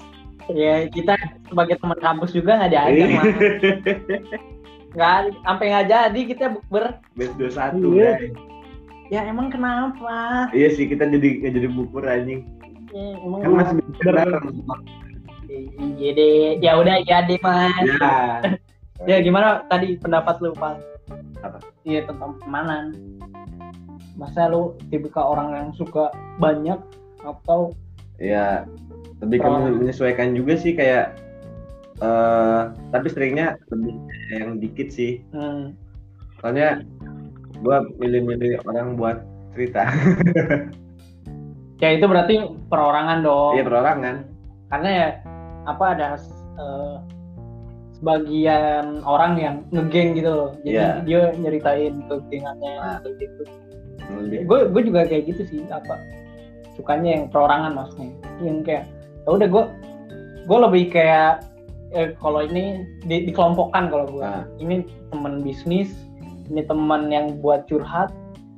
ya 0.49 0.87
kita 0.89 1.15
sebagai 1.45 1.77
teman 1.77 1.99
kampus 1.99 2.31
juga 2.31 2.57
nggak 2.57 2.71
diajak 2.71 3.09
mas 3.12 3.35
nggak 4.91 5.17
sampai 5.41 5.67
nggak 5.69 5.87
jadi 5.87 6.21
kita 6.25 6.45
bukber 6.50 6.85
Best 7.15 7.35
21, 7.37 7.79
Iya. 7.93 8.12
Bray. 8.17 8.31
ya 9.09 9.21
emang 9.25 9.50
kenapa 9.50 10.47
Iya 10.50 10.69
sih, 10.73 10.87
kita 10.87 11.07
jadi 11.09 11.29
jadi 11.45 11.69
bukur 11.69 12.03
anjing. 12.03 12.47
ya, 12.89 13.07
emang 13.21 13.39
Kan 13.41 13.50
masih 13.53 13.75
bisa 13.85 14.11
Deh 16.00 16.59
ya 16.59 16.73
udah 16.76 16.97
ya 17.05 17.25
deh 17.25 17.38
mas 17.40 17.87
Ya. 17.87 18.40
ya 19.09 19.17
gimana 19.21 19.64
tadi 19.67 19.97
pendapat 19.97 20.37
lu 20.40 20.52
pak 20.52 20.76
Apa? 21.40 21.57
iya 21.83 22.05
tentang 22.05 22.37
pertemanan 22.37 22.93
masa 24.14 24.47
lu 24.47 24.76
tipikal 24.93 25.33
orang 25.33 25.49
yang 25.57 25.69
suka 25.73 26.12
banyak 26.37 26.76
atau 27.21 27.73
Ya, 28.21 28.69
lebih 29.25 29.40
ke 29.40 29.49
menyesuaikan 29.49 30.37
juga 30.37 30.52
sih 30.52 30.76
kayak 30.76 31.17
eh 32.00 32.62
tapi 32.93 33.09
seringnya 33.09 33.57
lebih 33.73 33.97
yang 34.29 34.61
dikit 34.61 34.93
sih. 34.93 35.25
hmm, 35.33 35.73
Soalnya 36.37 36.85
gua 37.64 37.81
milih-milih 37.97 38.61
orang 38.64 39.00
buat 39.00 39.25
cerita. 39.57 39.88
ya 41.81 41.97
itu 41.97 42.05
berarti 42.05 42.35
perorangan 42.69 43.25
dong 43.25 43.57
Iya, 43.57 43.64
perorangan. 43.64 44.17
karena 44.69 44.88
ya 44.93 45.09
apa 45.64 45.85
ada 45.93 46.09
eh, 46.57 46.97
sebagian 47.95 49.05
orang 49.05 49.33
yang 49.37 49.57
ngegeng 49.71 50.17
gitu 50.17 50.31
loh 50.31 50.50
jadi 50.64 50.73
Iya. 50.73 50.88
dia 51.05 51.21
nyeritain 51.37 51.95
kegengannya 52.09 52.73
Nah. 52.81 52.99
gitu 53.05 53.43
gue 54.49 54.59
gue 54.73 54.83
juga 54.83 55.07
kayak 55.07 55.25
gitu 55.31 55.43
sih 55.47 55.61
apa 55.69 56.00
sukanya 56.75 57.21
yang 57.21 57.25
perorangan 57.29 57.76
maksudnya 57.76 58.11
yang 58.40 58.64
kayak 58.64 58.88
ya 59.23 59.31
udah 59.31 59.49
gue 59.49 59.64
gue 60.49 60.59
lebih 60.64 60.85
kayak 60.90 61.45
eh, 61.93 62.17
kalau 62.19 62.40
ini 62.40 62.88
di, 63.05 63.29
dikelompokkan 63.29 63.93
kalau 63.93 64.07
gue 64.09 64.25
Nah. 64.25 64.49
ini 64.59 64.83
teman 65.12 65.45
bisnis 65.45 65.93
ini 66.49 66.64
teman 66.64 67.12
yang 67.12 67.37
buat 67.38 67.69
curhat 67.69 68.11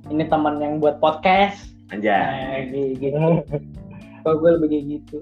ini 0.08 0.24
teman 0.26 0.62
yang 0.62 0.78
buat 0.78 1.02
podcast 1.02 1.74
anjay. 1.90 2.14
nah, 2.14 2.62
gitu, 2.70 3.10
gitu. 3.10 3.16
kalau 4.22 4.36
gue 4.38 4.50
lebih 4.56 4.68
kayak 4.70 4.84
gitu 4.96 5.18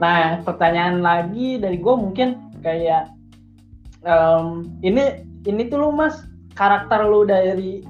nah 0.00 0.40
pertanyaan 0.42 1.00
lagi 1.00 1.58
dari 1.58 1.76
gue 1.76 1.94
mungkin 1.94 2.38
kayak 2.62 3.10
em, 4.02 4.70
ini 4.82 5.24
ini 5.44 5.62
tuh 5.66 5.78
lu 5.82 5.90
mas 5.90 6.22
karakter 6.54 7.02
lu 7.06 7.24
dari 7.24 7.82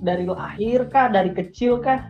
dari 0.00 0.24
lahir 0.24 0.88
kah 0.88 1.12
dari 1.12 1.30
kecil 1.30 1.78
kah 1.78 2.08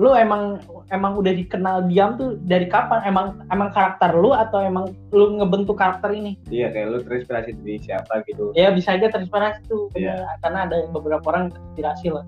lu 0.00 0.16
emang 0.16 0.56
emang 0.88 1.20
udah 1.20 1.36
dikenal 1.36 1.84
diam 1.84 2.16
tuh 2.16 2.40
dari 2.48 2.64
kapan 2.64 3.04
emang 3.04 3.44
emang 3.52 3.68
karakter 3.72 4.16
lu 4.16 4.32
atau 4.32 4.60
emang 4.64 4.88
lu 5.12 5.36
ngebentuk 5.36 5.76
karakter 5.76 6.16
ini 6.16 6.40
Iya, 6.48 6.72
kayak 6.72 6.86
lu 6.88 6.98
terinspirasi 7.04 7.50
dari 7.60 7.76
siapa 7.76 8.24
gitu. 8.24 8.56
ya 8.56 8.72
bisa 8.72 8.96
aja 8.96 9.12
terinspirasi 9.12 9.68
tuh 9.68 9.92
Iya. 9.92 10.24
karena 10.40 10.64
ada 10.64 10.88
beberapa 10.90 11.24
orang 11.28 11.52
terinspirasi 11.52 12.08
lah 12.08 12.24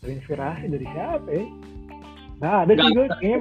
Terinspirasi 0.00 0.64
dari 0.72 0.86
siapa 0.96 1.28
ya? 1.28 1.44
Nggak 2.40 2.54
ada 2.56 2.72
sih 2.72 2.76
Nggak 2.80 2.92
gue. 2.96 3.06
Kayaknya 3.20 3.38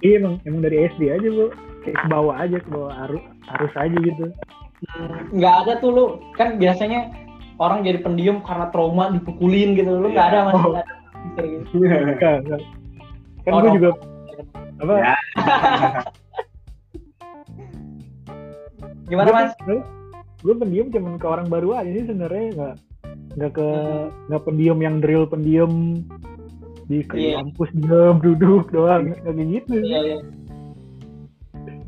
iya 0.00 0.18
emang, 0.18 0.34
emang 0.42 0.60
dari 0.60 0.86
SD 0.88 1.02
aja 1.08 1.28
bu. 1.28 1.46
Kayak 1.78 1.96
ke 1.96 2.06
bawah 2.06 2.34
aja, 2.36 2.56
ke 2.58 2.68
bawah 2.68 2.92
arus, 3.06 3.22
arus 3.50 3.74
aja 3.74 3.96
gitu. 3.96 4.26
nggak 5.34 5.54
ada 5.66 5.72
tuh 5.78 5.90
lu 5.90 6.04
kan 6.38 6.54
biasanya 6.54 7.10
orang 7.58 7.82
jadi 7.82 7.98
pendiam 7.98 8.38
karena 8.40 8.70
trauma 8.70 9.10
dipukulin 9.10 9.74
gitu 9.74 9.90
lu 9.90 10.06
nggak 10.08 10.22
Iya. 10.22 10.30
ada 10.30 10.46
masih 10.46 10.62
Oh. 10.62 10.74
ada 10.78 10.94
gitu. 11.42 11.64
Enggak, 11.74 12.34
enggak. 12.46 12.60
Kan 13.42 13.50
Oh, 13.50 13.58
gue 13.58 13.66
no. 13.66 13.74
juga 13.74 13.88
apa? 14.78 14.94
Ya. 14.94 15.14
gimana 19.08 19.28
mas 19.32 19.52
Gue 20.38 20.54
pendiam 20.54 20.86
cuman 20.88 21.18
ke 21.18 21.26
orang 21.26 21.50
baru 21.50 21.74
aja 21.74 21.90
sih 21.90 22.06
sebenarnya 22.06 22.46
nggak 22.54 22.74
nggak 23.34 23.52
ke 23.52 23.68
nggak 24.30 24.42
pendiam 24.44 24.78
yang 24.78 25.02
drill 25.02 25.26
pendiam 25.26 25.98
di 26.88 27.04
Iya. 27.04 27.44
kampus 27.44 27.68
diam 27.76 28.16
duduk 28.18 28.72
doang 28.72 29.12
nggak 29.12 29.20
kayak 29.22 29.46
gitu. 29.52 29.74
iya 29.84 29.98
iya. 30.02 30.18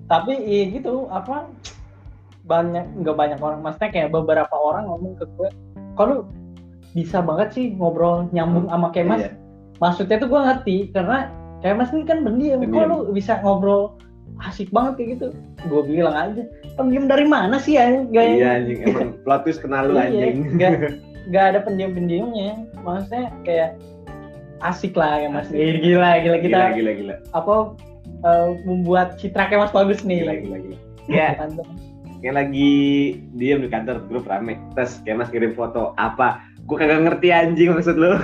Tapi 0.07 0.33
iya 0.43 0.63
gitu 0.75 1.07
apa 1.09 1.47
banyak 2.45 2.85
nggak 2.99 3.17
banyak 3.17 3.39
orang. 3.39 3.63
Maksudnya 3.63 3.91
kayak 3.91 4.11
beberapa 4.11 4.53
orang 4.53 4.85
ngomong 4.87 5.15
ke 5.17 5.25
gue 5.39 5.51
lu 6.01 6.25
bisa 6.97 7.21
banget 7.21 7.49
sih 7.53 7.67
ngobrol 7.77 8.27
nyambung 8.33 8.67
sama 8.67 8.89
Kemas 8.91 9.21
Iya. 9.21 9.31
maksudnya 9.79 10.17
tuh 10.17 10.29
gue 10.29 10.41
ngerti 10.41 10.77
karena 10.91 11.29
Kemas 11.61 11.93
ini 11.93 12.05
kan 12.05 12.25
pendiam. 12.25 12.65
Kok 12.65 12.85
lu 12.89 12.97
bisa 13.13 13.39
ngobrol 13.41 13.95
asik 14.41 14.73
banget 14.73 14.97
kayak 14.97 15.09
gitu? 15.15 15.27
Gue 15.69 15.83
bilang 15.85 16.17
aja 16.17 16.43
pendiam 16.75 17.05
dari 17.05 17.29
mana 17.29 17.61
sih 17.61 17.77
ya 17.77 18.05
gaya 18.09 18.33
Iya 18.35 18.49
anjing, 18.57 18.79
emang 18.89 19.09
twist 19.45 19.61
kenal 19.61 19.89
lu 19.89 19.95
Iya, 19.95 20.09
anjing. 20.09 20.37
nggak 20.57 20.73
nggak 21.29 21.45
ada 21.53 21.59
pendiam 21.63 21.93
pendiamnya 21.93 22.51
maksudnya 22.81 23.29
kayak 23.45 23.77
asik 24.61 24.93
lah 24.93 25.17
ya 25.17 25.29
mas 25.29 25.49
gila 25.49 25.77
gila, 25.79 26.11
gila 26.19 26.37
kita 26.39 26.53
Gila 26.53 26.71
gila 26.71 26.93
gila. 26.95 27.15
apa 27.33 27.55
eh, 28.21 28.49
membuat 28.63 29.17
citra 29.17 29.47
kayak 29.47 29.61
mas 29.63 29.73
bagus 29.73 30.01
nih 30.03 30.23
Gila 30.23 30.35
gila 30.39 30.57
gila. 30.61 30.77
ya. 31.07 31.29
Kayak 32.21 32.37
lagi 32.37 32.73
diem 33.33 33.61
di 33.61 33.69
kantor 33.69 34.05
grup 34.05 34.25
rame. 34.25 34.61
Terus 34.75 35.01
kayak 35.01 35.17
mas 35.19 35.31
kirim 35.31 35.53
foto 35.53 35.97
apa? 35.97 36.45
Gue 36.63 36.77
kagak 36.77 37.01
ngerti 37.03 37.29
anjing 37.31 37.73
maksud 37.73 37.97
lu. 37.97 38.13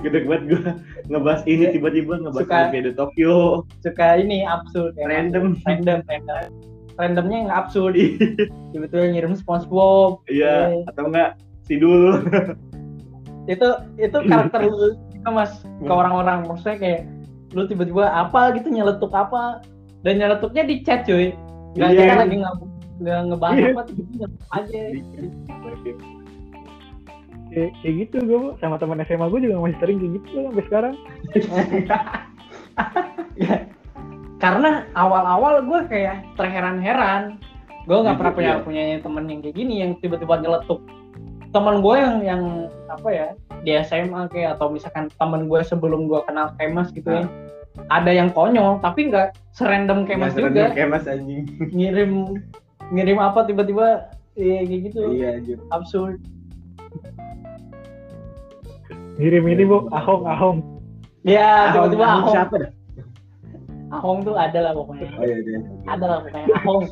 Gede 0.00 0.18
banget 0.24 0.42
gue 0.48 0.62
ngebahas 1.08 1.42
ini 1.44 1.70
tiba-tiba 1.70 2.18
ngebahas 2.18 2.42
Suka- 2.42 2.58
Olimpiade 2.64 2.92
Tokyo 2.92 3.34
suka 3.80 4.06
ini 4.16 4.42
absurd 4.42 4.94
ya, 4.94 5.06
random. 5.06 5.54
random 5.60 5.98
random 6.04 6.50
randomnya 6.96 7.38
yang 7.40 7.52
absurd 7.52 7.94
tiba-tiba 8.72 9.02
ngirim 9.08 9.34
SpongeBob 9.34 10.22
Iya, 10.26 10.86
atau 10.86 11.06
enggak 11.06 11.38
Sidul. 11.62 12.18
itu 13.48 13.68
itu 13.96 14.18
karakter 14.26 14.60
lu 14.64 14.92
juga 15.12 15.30
mas 15.30 15.52
ke 15.62 15.88
orang-orang 15.88 16.44
maksudnya 16.44 16.76
kayak 16.76 17.00
lu 17.52 17.64
tiba-tiba 17.66 18.04
apa 18.06 18.52
gitu 18.54 18.68
nyeletuk 18.68 19.10
apa 19.10 19.64
dan 20.02 20.18
nyeletuknya 20.18 20.62
di 20.64 20.74
chat 20.82 21.04
cuy 21.04 21.32
nggak 21.74 21.90
Iya. 21.90 21.98
kita 22.00 22.14
lagi 22.18 22.34
nggak 22.40 22.54
nggak 23.00 23.18
ngebahas 23.28 23.56
Iya. 23.56 23.68
apa 23.70 23.82
tiba-tiba 23.86 24.26
aja 24.50 24.80
Kayak, 27.50 27.74
kayak 27.82 27.94
gitu 28.06 28.16
gue 28.22 28.40
sama 28.62 28.78
teman 28.78 29.02
SMA 29.02 29.26
gue 29.26 29.40
juga 29.42 29.58
masih 29.58 29.78
sering 29.82 29.98
kayak 29.98 30.12
gitu 30.22 30.28
sampai 30.46 30.64
sekarang. 30.70 30.94
Ya, 33.34 33.66
karena 34.38 34.70
awal-awal 34.94 35.66
gue 35.66 35.80
kayak 35.90 36.22
terheran-heran 36.38 37.42
gue 37.88 37.96
nggak 37.96 38.16
pernah 38.22 38.32
punya 38.32 38.52
Iya. 38.54 38.62
punya 38.62 38.82
temen 39.02 39.24
yang 39.26 39.40
kayak 39.42 39.56
gini 39.56 39.74
yang 39.82 39.90
tiba-tiba 39.98 40.38
nyeletuk 40.38 40.78
teman 41.50 41.80
gue 41.80 41.94
yang 41.94 42.16
yang 42.20 42.42
apa 42.86 43.08
ya 43.08 43.26
di 43.60 43.74
SMA 43.80 44.28
kayak 44.28 44.56
atau 44.56 44.68
misalkan 44.68 45.10
temen 45.10 45.46
gue 45.46 45.60
sebelum 45.60 46.06
gue 46.06 46.20
kenal 46.22 46.54
Kemas 46.54 46.90
gitu 46.90 47.10
ya 47.10 47.24
ada 47.86 48.10
yang 48.10 48.28
konyol 48.28 48.78
tapi 48.78 49.08
nggak 49.08 49.34
serandom 49.50 50.04
Kemas 50.04 50.32
juga 50.32 50.70
serem 50.70 50.74
Kayak 50.74 50.88
mas 50.90 51.06
anjing. 51.06 51.44
ngirim 51.70 52.12
ngirim 52.88 53.18
apa 53.18 53.44
tiba-tiba 53.44 54.10
ya 54.32 54.62
kayak 54.62 54.80
gitu 54.86 55.00
Iya 55.10 55.28
anjing. 55.36 55.60
absurd 55.68 56.18
Ngirim 59.16 59.44
ini 59.46 59.64
bu, 59.64 59.84
ahong 59.90 60.24
ahong. 60.24 60.58
ya 61.22 61.74
tiba-tiba 61.74 62.00
Ahong 62.02 62.16
ahong 62.22 62.32
siapa 62.32 62.54
dah? 62.56 62.70
ahong 63.90 64.18
tuh 64.22 64.34
ada 64.34 64.58
lah 64.62 64.72
pokoknya 64.72 65.08
Oh 65.12 65.24
iya 65.26 65.38
dia. 65.42 65.58
ada 65.84 66.04
lah 66.06 66.18
pokoknya 66.22 66.46
ahong 66.56 66.84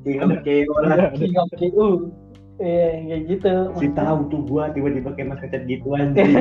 King 0.00 0.22
of 0.22 0.30
Chaos 0.40 0.78
lah. 0.80 1.10
King 1.12 1.34
of 1.34 1.48
KU 1.52 1.86
Iya, 2.56 3.04
kayak 3.04 3.22
gitu. 3.28 3.54
Si 3.76 3.88
tahu 3.92 4.18
tuh 4.32 4.40
gua 4.48 4.72
tiba-tiba 4.72 5.12
kayak 5.12 5.36
mas 5.36 5.40
ngechat 5.44 5.62
gitu 5.68 5.92
anjing. 5.92 6.32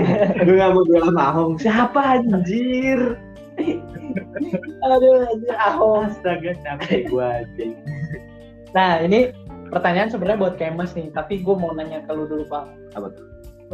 Gue 0.47 0.55
gak 0.55 0.71
mau 0.71 0.83
jual 0.87 1.03
sama 1.03 1.23
Ahong. 1.35 1.53
Siapa 1.59 2.01
anjir? 2.19 3.19
Aduh, 4.87 5.27
anjir, 5.27 5.55
Ahong. 5.59 6.07
Astaga 6.07 6.55
capek 6.63 7.11
gua 7.11 7.43
anjing. 7.43 7.75
Nah, 8.71 9.03
ini 9.03 9.35
pertanyaan 9.67 10.07
sebenarnya 10.07 10.39
buat 10.39 10.55
Kemas 10.55 10.95
nih, 10.95 11.11
tapi 11.11 11.43
gue 11.43 11.55
mau 11.55 11.75
nanya 11.75 11.99
ke 12.07 12.11
lu 12.15 12.23
dulu, 12.31 12.47
Pak. 12.47 12.63
Apa 12.95 13.07
tuh? 13.11 13.25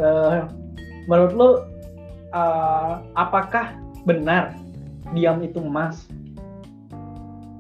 Eh, 0.02 0.42
menurut 1.06 1.34
lu 1.38 1.50
eh, 2.34 2.94
apakah 3.14 3.78
benar 4.10 4.58
diam 5.14 5.38
itu 5.46 5.62
emas? 5.62 6.10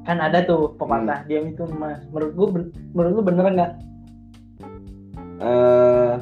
Kan 0.09 0.17
ada 0.17 0.41
tuh 0.41 0.73
pepatah 0.73 1.21
diam 1.29 1.53
itu 1.53 1.69
emas. 1.69 2.01
Menurut 2.09 2.33
gua 2.33 2.47
menurut 2.97 3.11
lu 3.13 3.21
bener 3.21 3.45
nggak? 3.45 3.90
Eh 5.41 6.13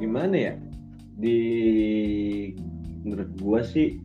gimana 0.00 0.36
ya? 0.36 0.54
Di 1.18 1.38
menurut 3.04 3.30
gua 3.40 3.60
sih 3.62 4.00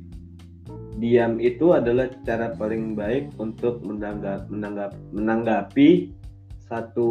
diam 1.02 1.42
itu 1.42 1.74
adalah 1.74 2.12
cara 2.22 2.54
paling 2.54 2.94
baik 2.94 3.34
untuk 3.42 3.82
menanggap, 3.82 4.46
menanggap, 4.48 4.94
menanggapi 5.10 6.14
satu 6.70 7.10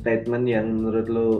statement 0.00 0.46
yang 0.48 0.70
menurut 0.72 1.06
lu 1.10 1.30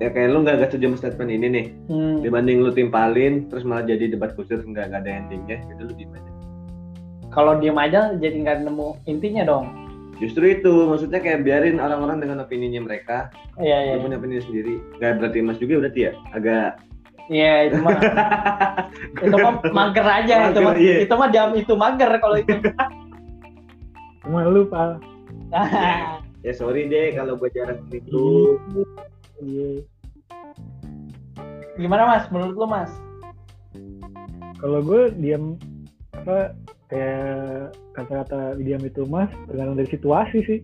ya 0.00 0.12
kayak 0.12 0.32
lu 0.32 0.44
nggak 0.44 0.60
gak 0.60 0.70
setuju 0.72 0.92
sama 0.92 0.98
statement 1.00 1.30
ini 1.32 1.46
nih 1.48 1.66
Hmm. 1.88 2.20
dibanding 2.20 2.60
lu 2.60 2.70
timpalin 2.72 3.48
terus 3.48 3.64
malah 3.64 3.84
jadi 3.88 4.12
debat 4.12 4.32
kusir 4.36 4.60
nggak 4.60 4.92
nggak 4.92 5.00
ada 5.06 5.10
endingnya 5.24 5.56
itu 5.68 5.82
lu 5.84 5.92
diem 5.96 6.12
aja 6.12 6.30
Kalau 7.30 7.52
diem 7.62 7.78
aja 7.78 8.00
jadi 8.18 8.36
nggak 8.42 8.58
nemu 8.66 8.88
intinya 9.06 9.42
dong. 9.46 9.70
Justru 10.20 10.44
itu 10.52 10.72
maksudnya 10.86 11.18
kayak 11.18 11.42
biarin 11.42 11.80
orang-orang 11.80 12.20
dengan 12.20 12.44
opininya 12.44 12.84
mereka 12.84 13.32
Iya, 13.56 13.96
iya. 13.96 14.00
punya 14.00 14.20
opini 14.20 14.38
sendiri 14.38 14.76
nggak 15.00 15.12
berarti 15.18 15.38
mas 15.40 15.56
juga 15.58 15.74
berarti 15.82 16.00
ya 16.08 16.12
agak 16.36 16.76
Iya, 17.30 17.70
itu 17.70 17.78
mah 17.78 17.94
itu 19.24 19.36
mah 19.38 19.54
mager 19.70 20.02
aja 20.02 20.50
itu 20.50 20.58
mah. 20.58 20.74
Mager, 20.74 20.82
iya. 20.82 20.94
Itu 21.06 21.14
mah 21.14 21.28
diam 21.30 21.54
itu 21.54 21.72
mager 21.78 22.10
kalau 22.18 22.36
itu. 22.42 22.58
Cuma 24.26 24.50
lu 24.50 24.66
pak. 24.66 24.98
ya 26.46 26.50
sorry 26.50 26.90
deh 26.90 27.14
kalau 27.14 27.38
gue 27.38 27.46
jarang 27.54 27.86
itu 27.94 28.58
Iya. 29.46 29.86
Gimana 31.78 32.02
Mas? 32.10 32.26
Menurut 32.34 32.54
lu 32.58 32.66
Mas? 32.66 32.90
Kalau 34.58 34.82
gue 34.82 35.14
diam 35.14 35.54
apa 36.12 36.52
kayak 36.90 37.70
kata-kata 37.94 38.58
diam 38.58 38.82
itu 38.82 39.06
mas 39.06 39.30
tergantung 39.46 39.78
dari 39.78 39.88
situasi 39.88 40.38
sih. 40.42 40.60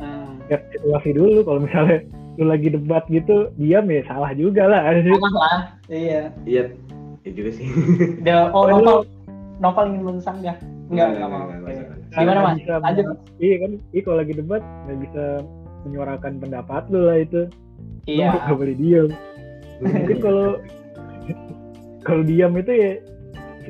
Hmm. 0.00 0.40
Ya, 0.48 0.58
situasi 0.72 1.12
dulu 1.12 1.44
kalau 1.44 1.60
misalnya 1.62 2.02
lu 2.34 2.50
lagi 2.50 2.66
debat 2.68 3.04
gitu 3.06 3.52
diam 3.54 3.86
ya 3.86 4.02
salah 4.04 4.32
juga 4.32 4.66
lah. 4.66 4.90
Apa 4.90 5.28
lah? 5.30 5.60
Iya. 5.86 6.32
iya 6.44 6.64
ya 7.24 7.30
juga 7.32 7.50
sih 7.56 7.64
Dia 8.20 8.52
oh 8.52 8.68
Oh, 8.68 8.68
lu- 8.68 8.72
novel 8.76 8.98
novel 9.56 9.84
ingin 9.88 10.02
lulusan 10.02 10.34
enggak? 10.44 10.58
Enggak, 10.92 11.08
enggak 11.16 11.28
mau. 11.30 11.44
Gimana 12.12 12.40
Mas? 12.42 12.56
bisa 12.60 12.74
Lanjut. 12.78 13.04
Iya 13.38 13.54
kan, 13.58 13.70
iya 13.90 14.00
kalau 14.02 14.16
lagi 14.20 14.32
debat 14.34 14.62
nggak 14.84 14.98
bisa 15.08 15.24
menyuarakan 15.84 16.32
pendapat 16.36 16.82
lu 16.92 17.00
lah 17.04 17.18
itu. 17.18 17.42
Lu 18.04 18.12
Iya. 18.12 18.28
nggak 18.34 18.56
boleh 18.56 18.76
diam. 18.76 19.08
Mungkin 19.80 20.18
kalau 20.20 20.48
kalau 22.06 22.22
diam 22.22 22.52
itu 22.54 22.72
ya 22.72 22.90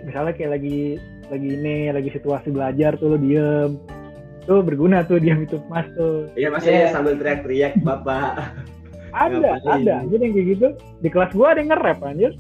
misalnya 0.03 0.33
kayak 0.35 0.53
lagi 0.59 0.99
lagi 1.35 1.49
ini 1.51 1.91
lagi 1.91 2.11
situasi 2.15 2.55
belajar 2.55 2.95
tuh 3.03 3.15
lu 3.15 3.19
diem. 3.19 3.75
Tuh 4.47 4.63
berguna 4.63 5.03
tuh 5.03 5.19
diam 5.19 5.43
itu 5.43 5.59
mas 5.67 5.89
tuh. 5.99 6.31
Iya 6.39 6.49
mas 6.55 6.63
Iya. 6.63 6.93
saya 6.93 6.95
sambil 6.95 7.19
teriak-teriak 7.19 7.81
bapak. 7.87 8.55
Ada 9.11 9.59
ada. 9.67 9.95
Aja 10.07 10.15
yang 10.15 10.33
kayak 10.35 10.47
gitu 10.55 10.67
di 11.03 11.09
kelas 11.11 11.33
gua 11.35 11.57
ada 11.57 11.61
yang 11.65 11.71
nge-rap 11.75 11.99
anjir. 12.07 12.33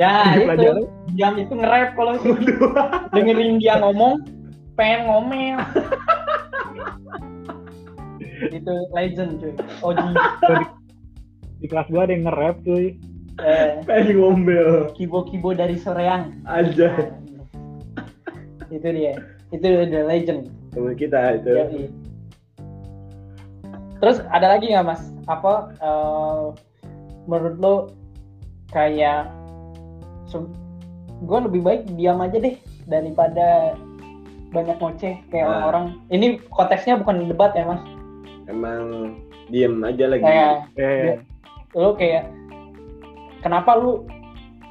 Ya, 0.00 0.32
di 0.32 0.48
itu 0.48 0.88
diam 1.12 1.36
itu 1.36 1.52
nge-rap 1.52 1.92
kalau 1.94 2.16
itu. 2.16 2.32
dengerin 3.12 3.60
dia 3.60 3.76
ngomong 3.78 4.24
pengen 4.74 5.00
ngomel. 5.06 5.60
itu 8.56 8.74
legend 8.96 9.38
cuy. 9.38 9.52
Oji. 9.84 10.08
di 11.62 11.66
kelas 11.70 11.86
gua 11.92 12.08
ada 12.08 12.12
yang 12.16 12.24
nge-rap 12.26 12.56
cuy. 12.64 12.96
Eh, 13.40 13.80
pengen 13.88 14.20
ngombel 14.20 14.92
kibo-kibo 14.92 15.56
dari 15.56 15.80
Soreang. 15.80 16.36
aja 16.44 17.16
itu 18.72 18.88
dia. 18.88 19.14
Itu 19.52 19.66
the 19.68 20.02
legend. 20.08 20.48
teman 20.72 20.96
kita 20.96 21.36
itu 21.36 21.48
Yoi. 21.52 21.84
Terus 24.00 24.24
ada 24.32 24.56
lagi 24.56 24.72
nggak 24.72 24.86
mas? 24.88 25.02
Apa 25.28 25.70
eh, 25.76 26.44
menurut 27.28 27.56
lo 27.60 27.74
kayak 28.72 29.28
gue 31.22 31.38
lebih 31.44 31.60
baik 31.62 31.82
diam 31.94 32.18
aja 32.24 32.40
deh 32.40 32.56
daripada 32.88 33.76
banyak 34.50 34.80
ngoceh 34.80 35.20
kayak 35.28 35.44
Nah. 35.44 35.68
orang-orang. 35.68 35.84
Ini 36.08 36.40
konteksnya 36.50 36.98
bukan 36.98 37.28
debat 37.28 37.52
ya 37.52 37.68
mas? 37.68 37.84
emang 38.50 39.16
diem 39.48 39.80
aja 39.86 40.04
lagi 40.10 40.24
Kayak 40.24 40.52
eh 40.76 41.16
lo 41.72 41.94
kayak 41.96 42.28
kenapa 43.40 43.78
lu 43.78 44.04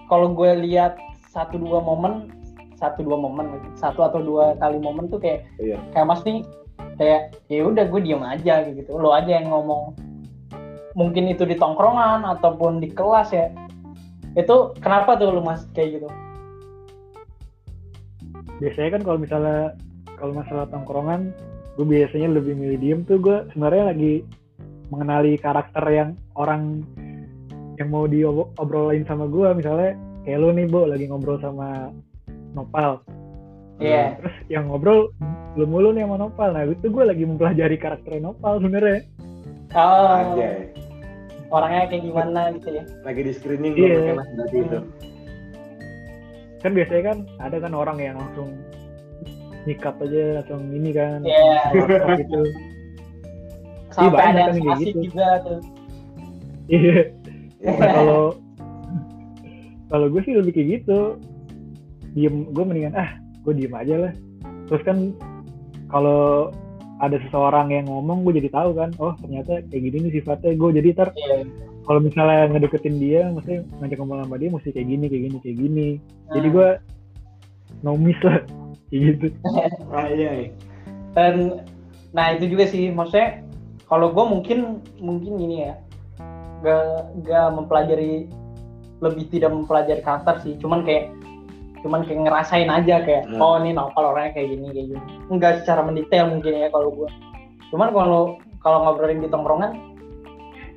kalau 0.06 0.30
gue 0.36 0.52
lihat 0.68 1.00
satu 1.32 1.58
dua 1.58 1.80
momen 1.82 2.30
satu 2.82 3.06
dua 3.06 3.18
momen 3.22 3.62
satu 3.78 4.02
atau 4.02 4.20
dua 4.26 4.58
kali 4.58 4.82
momen 4.82 5.06
tuh 5.08 5.22
kayak 5.22 5.46
Iya. 5.62 5.78
kayak 5.94 6.08
mas 6.10 6.26
nih 6.26 6.42
kayak 6.98 7.22
ya 7.48 7.62
udah 7.66 7.86
gue 7.86 8.02
diem 8.02 8.24
aja 8.26 8.66
gitu. 8.68 8.98
Lo 8.98 9.14
aja 9.14 9.38
yang 9.38 9.54
ngomong. 9.54 9.94
Mungkin 10.98 11.30
itu 11.32 11.46
di 11.48 11.56
tongkrongan 11.56 12.26
ataupun 12.26 12.82
di 12.82 12.90
kelas 12.92 13.32
ya. 13.32 13.54
Itu 14.34 14.76
kenapa 14.82 15.16
tuh 15.16 15.30
lu 15.32 15.42
mas 15.46 15.64
kayak 15.78 16.02
gitu? 16.02 16.10
Biasanya 18.60 19.00
kan 19.00 19.02
kalau 19.06 19.18
misalnya 19.22 19.62
kalau 20.20 20.34
masalah 20.38 20.66
tongkrongan 20.70 21.34
gue 21.80 21.86
biasanya 21.88 22.30
lebih 22.34 22.54
milih 22.58 22.78
diem 22.82 23.00
tuh. 23.08 23.18
Gue 23.22 23.38
sebenarnya 23.54 23.94
lagi 23.96 24.14
mengenali 24.92 25.40
karakter 25.40 25.86
yang 25.88 26.10
orang 26.36 26.84
yang 27.80 27.90
mau 27.90 28.06
diobrolin 28.06 29.08
sama 29.08 29.26
gue 29.26 29.48
misalnya 29.56 29.96
kayak 30.28 30.38
lu 30.38 30.54
nih 30.54 30.68
Bo 30.70 30.86
lagi 30.86 31.08
ngobrol 31.10 31.42
sama 31.42 31.90
Nopal. 32.54 33.04
Iya. 33.82 34.18
Terus 34.22 34.36
yang 34.48 34.70
ngobrol 34.70 35.10
lu 35.60 35.66
mulu 35.68 35.92
nih 35.92 36.06
sama 36.06 36.18
Nopal. 36.22 36.50
Nah 36.54 36.64
itu 36.68 36.88
gue 36.88 37.04
lagi 37.04 37.24
mempelajari 37.26 37.78
karakter 37.80 38.20
Nopal 38.22 38.60
sebenarnya. 38.62 39.04
Oh. 39.72 40.36
Aja 40.36 40.72
orangnya 41.52 41.84
kayak 41.92 42.04
gimana 42.08 42.42
gitu 42.56 42.68
ya? 42.72 42.84
Lagi 43.04 43.22
di 43.28 43.32
screening 43.36 43.74
Iya. 43.76 43.84
gua 43.84 44.00
pakai 44.00 44.16
mas 44.16 44.30
berarti 44.34 44.58
itu. 44.64 44.80
Kan 46.64 46.72
biasanya 46.78 47.04
kan 47.04 47.18
ada 47.44 47.58
kan 47.60 47.74
orang 47.76 47.98
yang 48.00 48.16
langsung 48.18 48.50
nyikap 49.68 49.96
aja 50.02 50.42
langsung 50.42 50.62
ini 50.72 50.92
kan 50.96 51.20
Iya. 51.28 51.54
langsung 51.76 52.12
gitu. 52.24 52.42
Sampai 53.92 54.16
banyak 54.16 54.24
ada 54.24 54.40
yang 54.40 54.48
kan 54.48 54.56
kayak 54.56 54.76
asik 54.80 54.88
gitu. 54.88 55.00
juga 55.12 55.28
tuh. 55.44 55.60
Iya. 56.72 57.00
Nah, 57.62 57.90
kalau 57.94 58.24
kalau 59.92 60.06
gue 60.08 60.22
sih 60.24 60.34
lebih 60.40 60.52
kayak 60.56 60.68
gitu 60.82 61.00
diem. 62.14 62.50
Gue 62.52 62.64
mendingan 62.64 62.96
ah 62.96 63.10
gue 63.44 63.54
diem 63.56 63.74
aja 63.74 63.96
lah. 64.10 64.14
Terus 64.70 64.82
kan 64.88 64.98
kalau 65.92 66.52
ada 67.02 67.18
seseorang 67.28 67.74
yang 67.74 67.90
ngomong 67.90 68.22
gue 68.30 68.38
jadi 68.38 68.54
tahu 68.54 68.78
kan 68.78 68.94
oh 69.02 69.18
ternyata 69.20 69.66
kayak 69.68 69.82
gini 69.90 69.98
nih 70.08 70.22
sifatnya. 70.22 70.54
Gue 70.56 70.70
jadi 70.76 70.90
ter 70.94 71.10
Iya. 71.18 71.44
kalau 71.82 71.98
misalnya 71.98 72.46
ngedeketin 72.54 72.96
dia 73.02 73.26
maksudnya 73.34 73.66
ngajak 73.82 73.98
ngomong 73.98 74.22
sama 74.22 74.36
dia 74.38 74.50
mesti 74.54 74.70
kayak 74.70 74.88
gini 74.88 75.06
kayak 75.10 75.24
gini 75.28 75.38
kayak 75.42 75.58
gini. 75.58 75.90
Jadi 76.32 76.48
Nah. 76.48 76.54
gue 76.54 76.70
no 77.82 77.92
miss 77.98 78.20
lah 78.22 78.38
kayak 78.92 79.02
gitu. 79.18 79.26
Ah, 79.96 80.08
iya 80.08 80.52
dan 81.12 81.66
nah 82.16 82.32
itu 82.36 82.48
juga 82.52 82.68
sih 82.68 82.92
maksudnya 82.92 83.44
kalau 83.88 84.12
gue 84.16 84.24
mungkin 84.24 84.80
mungkin 85.04 85.36
gini 85.36 85.68
ya 85.68 85.74
gak 86.64 87.12
gak 87.28 87.48
mempelajari 87.58 88.30
lebih 89.02 89.26
tidak 89.34 89.52
mempelajari 89.52 90.00
karakter 90.06 90.40
sih. 90.46 90.54
Cuman 90.62 90.86
kayak 90.86 91.10
cuman 91.82 92.02
kayak 92.02 92.22
ngerasain 92.24 92.70
aja 92.70 93.02
kayak 93.02 93.24
Hmm. 93.26 93.42
oh 93.42 93.58
ini 93.58 93.74
novel 93.74 94.06
orangnya 94.08 94.32
kayak 94.34 94.48
gini 94.50 94.66
kayak 94.68 94.88
gini. 94.88 95.02
Enggak 95.28 95.52
secara 95.62 95.82
mendetail 95.82 96.26
mungkin 96.28 96.54
ya 96.56 96.70
kalau 96.70 96.90
gue 96.92 97.10
cuman 97.70 97.90
kalau 97.90 98.22
kalau 98.60 98.78
ngobrolin 98.84 99.20
di 99.20 99.28
tongkrongan 99.28 99.72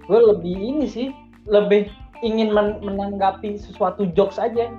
gue 0.04 0.20
lebih 0.22 0.54
ini 0.54 0.86
sih 0.86 1.08
lebih 1.44 1.88
ingin 2.20 2.48
men- 2.48 2.80
menanggapi 2.80 3.56
sesuatu 3.56 4.08
jokes 4.10 4.38
aja. 4.38 4.72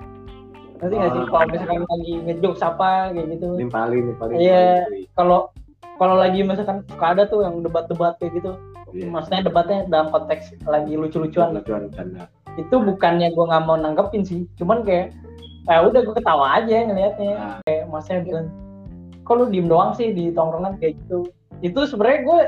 Nanti 0.76 0.94
nggak 0.94 1.12
sih? 1.12 1.22
Oh. 1.22 1.28
kalau 1.30 1.46
misalkan 1.48 1.82
lagi 1.84 2.14
ngejokes 2.22 2.62
apa 2.62 2.90
kayak 3.12 3.28
gitu. 3.32 3.48
Nimpalin 3.56 4.04
nimpalin 4.10 4.36
Iya. 4.36 4.86
kalau 5.14 5.50
kalau 5.96 6.16
lagi 6.16 6.42
misalkan 6.42 6.84
suka 6.86 7.06
ada 7.12 7.24
tuh 7.26 7.42
yang 7.42 7.62
debat-debat 7.62 8.18
kayak 8.18 8.36
gitu 8.36 8.52
Iya. 8.92 9.08
maksudnya 9.08 9.42
debatnya 9.44 9.80
dalam 9.88 10.08
konteks 10.10 10.56
lagi 10.64 10.94
lucu-lucuan. 10.94 11.54
Lucuan 11.54 11.88
canda 11.92 12.26
itu 12.56 12.72
bukannya 12.74 13.30
gue 13.30 13.46
nggak 13.46 13.64
mau 13.64 13.76
nanggepin 13.76 14.24
sih. 14.24 14.48
Cuman 14.56 14.82
kayak 14.82 15.12
eh 15.66 15.80
udah 15.82 16.00
gue 16.00 16.14
ketawa 16.14 16.46
aja 16.56 16.76
ngelihatnya 16.84 17.32
Ah. 17.34 17.58
kayak 17.64 17.84
maksudnya 17.88 18.22
bilang 18.22 18.48
kok 19.22 19.36
lu 19.36 19.46
diem 19.48 19.66
doang 19.66 19.92
sih 19.92 20.10
di 20.10 20.30
tongkrongan 20.30 20.78
kayak 20.78 20.94
gitu 21.00 21.26
itu 21.60 21.80
sebenarnya 21.84 22.20
gue 22.22 22.40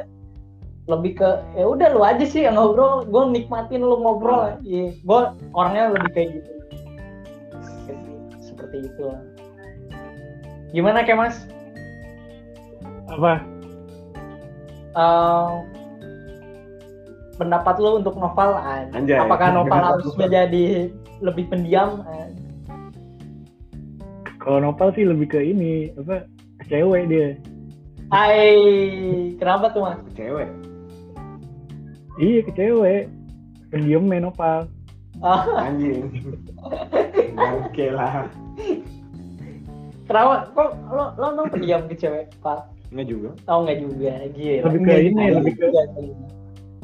lebih 0.87 1.11
ke 1.15 1.29
ya 1.51 1.65
udah 1.65 1.87
lu 1.89 2.01
aja 2.01 2.23
sih 2.23 2.45
yang 2.45 2.55
ngobrol 2.55 3.03
gue 3.03 3.23
nikmatin 3.31 3.81
lu 3.81 3.97
ngobrol 3.97 4.55
iya 4.61 4.93
gue 4.95 5.19
orangnya 5.51 5.91
lebih 5.91 6.11
kayak 6.11 6.29
gitu 6.35 6.51
seperti 8.39 8.77
itu 8.85 9.01
lah 9.03 9.21
gimana 10.69 11.01
kayak 11.01 11.19
mas 11.19 11.37
apa 13.07 13.41
Eh, 14.93 15.53
pendapat 17.35 17.77
lu 17.77 18.01
untuk 18.01 18.17
novel 18.17 18.57
An? 18.57 18.89
Anjay. 18.91 19.13
apakah 19.15 19.53
novel 19.53 19.77
harus 19.93 20.09
menjadi 20.17 20.89
lebih 21.19 21.45
pendiam? 21.47 22.01
Kalau 24.47 24.63
Nopal 24.63 24.95
sih 24.95 25.03
lebih 25.03 25.27
ke 25.27 25.43
ini 25.43 25.91
apa 25.93 26.23
cewek 26.63 27.11
dia 27.11 27.35
Hai 28.07 28.55
kenapa 29.35 29.67
tuh 29.69 29.83
mas 29.83 29.99
Cewek. 30.15 30.47
iya 32.15 32.39
ke 32.39 32.55
cewek 32.55 33.11
pendiam 33.67 34.07
main 34.07 34.23
Nopal 34.23 34.71
Oh, 35.17 35.41
Anjing. 35.57 36.07
Oke 37.35 37.89
lah. 37.89 38.29
kenapa 40.05 40.47
kok 40.53 40.69
lo 40.87 41.11
lo 41.17 41.25
emang 41.33 41.49
pendiam 41.49 41.83
ke 41.83 41.97
cewek 41.97 42.31
pak 42.39 42.69
Enggak 42.87 43.07
juga. 43.11 43.29
oh 43.49 43.67
nggak 43.67 43.77
juga 43.83 44.13
gila 44.31 44.63
Lebih 44.63 44.79
ke 44.79 44.93
ini, 45.03 45.11
Nggak 45.11 45.35
lebih 45.35 45.53
ke-. 45.57 45.69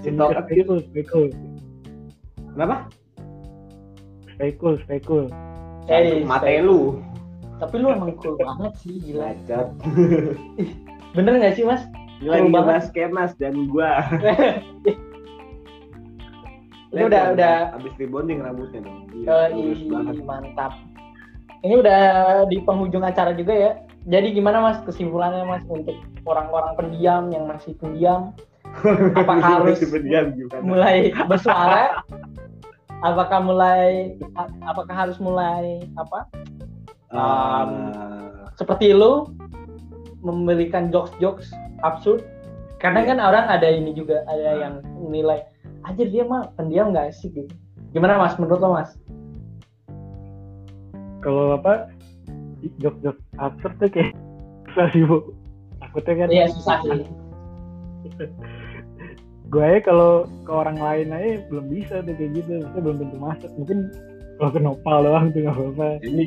Si 0.04 0.10
Lebih 0.12 0.28
ke 0.28 0.41
stay 0.43 0.63
cool 0.65 0.80
stay 0.84 1.04
cool 1.08 1.30
Kenapa? 2.52 2.76
stay 4.36 4.52
cool 4.60 4.76
stay 4.84 4.99
cool 4.99 5.26
Eh, 5.86 6.23
Mate 6.23 6.60
lu. 6.60 6.99
Tapi 7.61 7.75
lu 7.81 7.93
emang 7.93 8.15
cool 8.21 8.35
banget 8.39 8.73
sih 8.81 8.97
gila 9.01 9.33
Bacot. 9.45 9.67
bener 11.13 11.33
nggak 11.37 11.55
sih 11.57 11.65
mas 11.65 11.85
lagi 12.23 12.47
Cool 12.47 12.55
banget. 12.55 12.83
kemas 12.95 13.31
dan 13.35 13.67
gua. 13.67 13.99
ini 16.93 17.01
udah 17.09 17.33
udah 17.35 17.55
habis 17.75 17.93
rebonding 17.99 18.39
rambutnya 18.39 18.79
dong. 18.85 19.09
Gila, 19.11 19.49
banget. 19.51 20.15
mantap. 20.23 20.73
Ini 21.63 21.79
udah 21.79 22.01
di 22.47 22.59
penghujung 22.63 23.03
acara 23.03 23.35
juga 23.35 23.53
ya. 23.55 23.71
Jadi 24.03 24.35
gimana 24.35 24.59
mas 24.59 24.79
kesimpulannya 24.83 25.47
mas 25.47 25.63
untuk 25.67 25.95
orang-orang 26.27 26.75
pendiam 26.75 27.31
yang 27.31 27.47
masih 27.47 27.71
pendiam, 27.79 28.35
apakah 29.19 29.63
harus 29.63 29.79
pendiam 29.79 30.35
mulai 30.63 31.11
bersuara? 31.27 32.03
Apakah 33.03 33.39
mulai 33.43 34.15
apakah 34.63 34.95
harus 34.95 35.19
mulai 35.19 35.83
apa? 35.99 36.27
Ah, 37.13 37.69
Seperti 38.58 38.93
lu 38.93 39.30
memberikan 40.21 40.89
jokes-jokes 40.89 41.54
absurd? 41.82 42.26
Karena 42.82 43.06
kan 43.08 43.17
orang 43.21 43.45
ada 43.47 43.69
ini 43.69 43.95
juga 43.95 44.26
ada 44.28 44.60
yang 44.60 44.73
menilai 44.99 45.45
aja 45.88 46.04
dia 46.04 46.23
mah 46.28 46.52
pendiam 46.60 46.91
nggak 46.91 47.13
asik 47.15 47.32
gitu. 47.34 47.54
Gimana 47.95 48.17
mas 48.19 48.36
menurut 48.36 48.60
lo 48.60 48.76
mas? 48.76 48.91
kalau 51.23 51.56
apa 51.56 51.88
jok 52.84 52.99
jok 52.99 53.17
absurd 53.39 53.73
tuh 53.80 53.89
kayak 53.89 54.12
susah 54.67 54.88
sih 54.91 55.04
bu 55.08 55.32
takutnya 55.80 56.13
kan 56.19 56.28
Iya 56.28 56.45
susah 56.52 56.78
sih. 56.84 57.08
gue 59.54 59.69
kalau 59.86 60.28
ke 60.43 60.52
orang 60.52 60.78
lain 60.82 61.15
aja 61.15 61.45
belum 61.47 61.65
bisa 61.71 62.04
tuh 62.04 62.13
kayak 62.17 62.32
gitu 62.43 62.52
saya 62.67 62.82
belum 62.84 62.97
tentu 62.99 63.17
masuk 63.21 63.52
mungkin 63.56 63.80
kalau 64.39 64.50
ke 64.52 64.60
nopal 64.60 64.98
doang 65.06 65.30
tuh 65.32 65.39
nggak 65.46 65.56
apa-apa 65.56 65.88
ini 66.04 66.24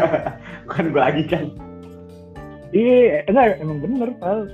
bukan 0.68 0.84
gua 0.92 1.02
lagi 1.12 1.22
kan. 1.28 1.44
iya 2.74 3.22
enggak 3.28 3.60
emang 3.62 3.78
bener 3.84 4.10
pal 4.18 4.48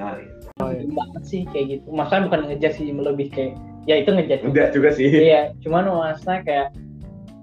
Nah, 0.00 0.16
Penting 0.58 0.94
banget 0.94 1.22
sih 1.26 1.42
kayak 1.52 1.66
gitu. 1.78 1.86
Maksudnya 1.92 2.22
bukan 2.28 2.40
ngejat 2.48 2.72
sih, 2.76 2.86
lebih 2.92 3.28
kayak 3.32 3.54
ya 3.84 3.94
itu 3.98 4.10
ngejat 4.14 4.38
juga. 4.42 4.50
udah 4.52 4.66
juga 4.72 4.88
sih. 4.94 5.08
Iya, 5.10 5.42
cuman 5.64 5.84
maksudnya 5.90 6.38
kayak 6.46 6.68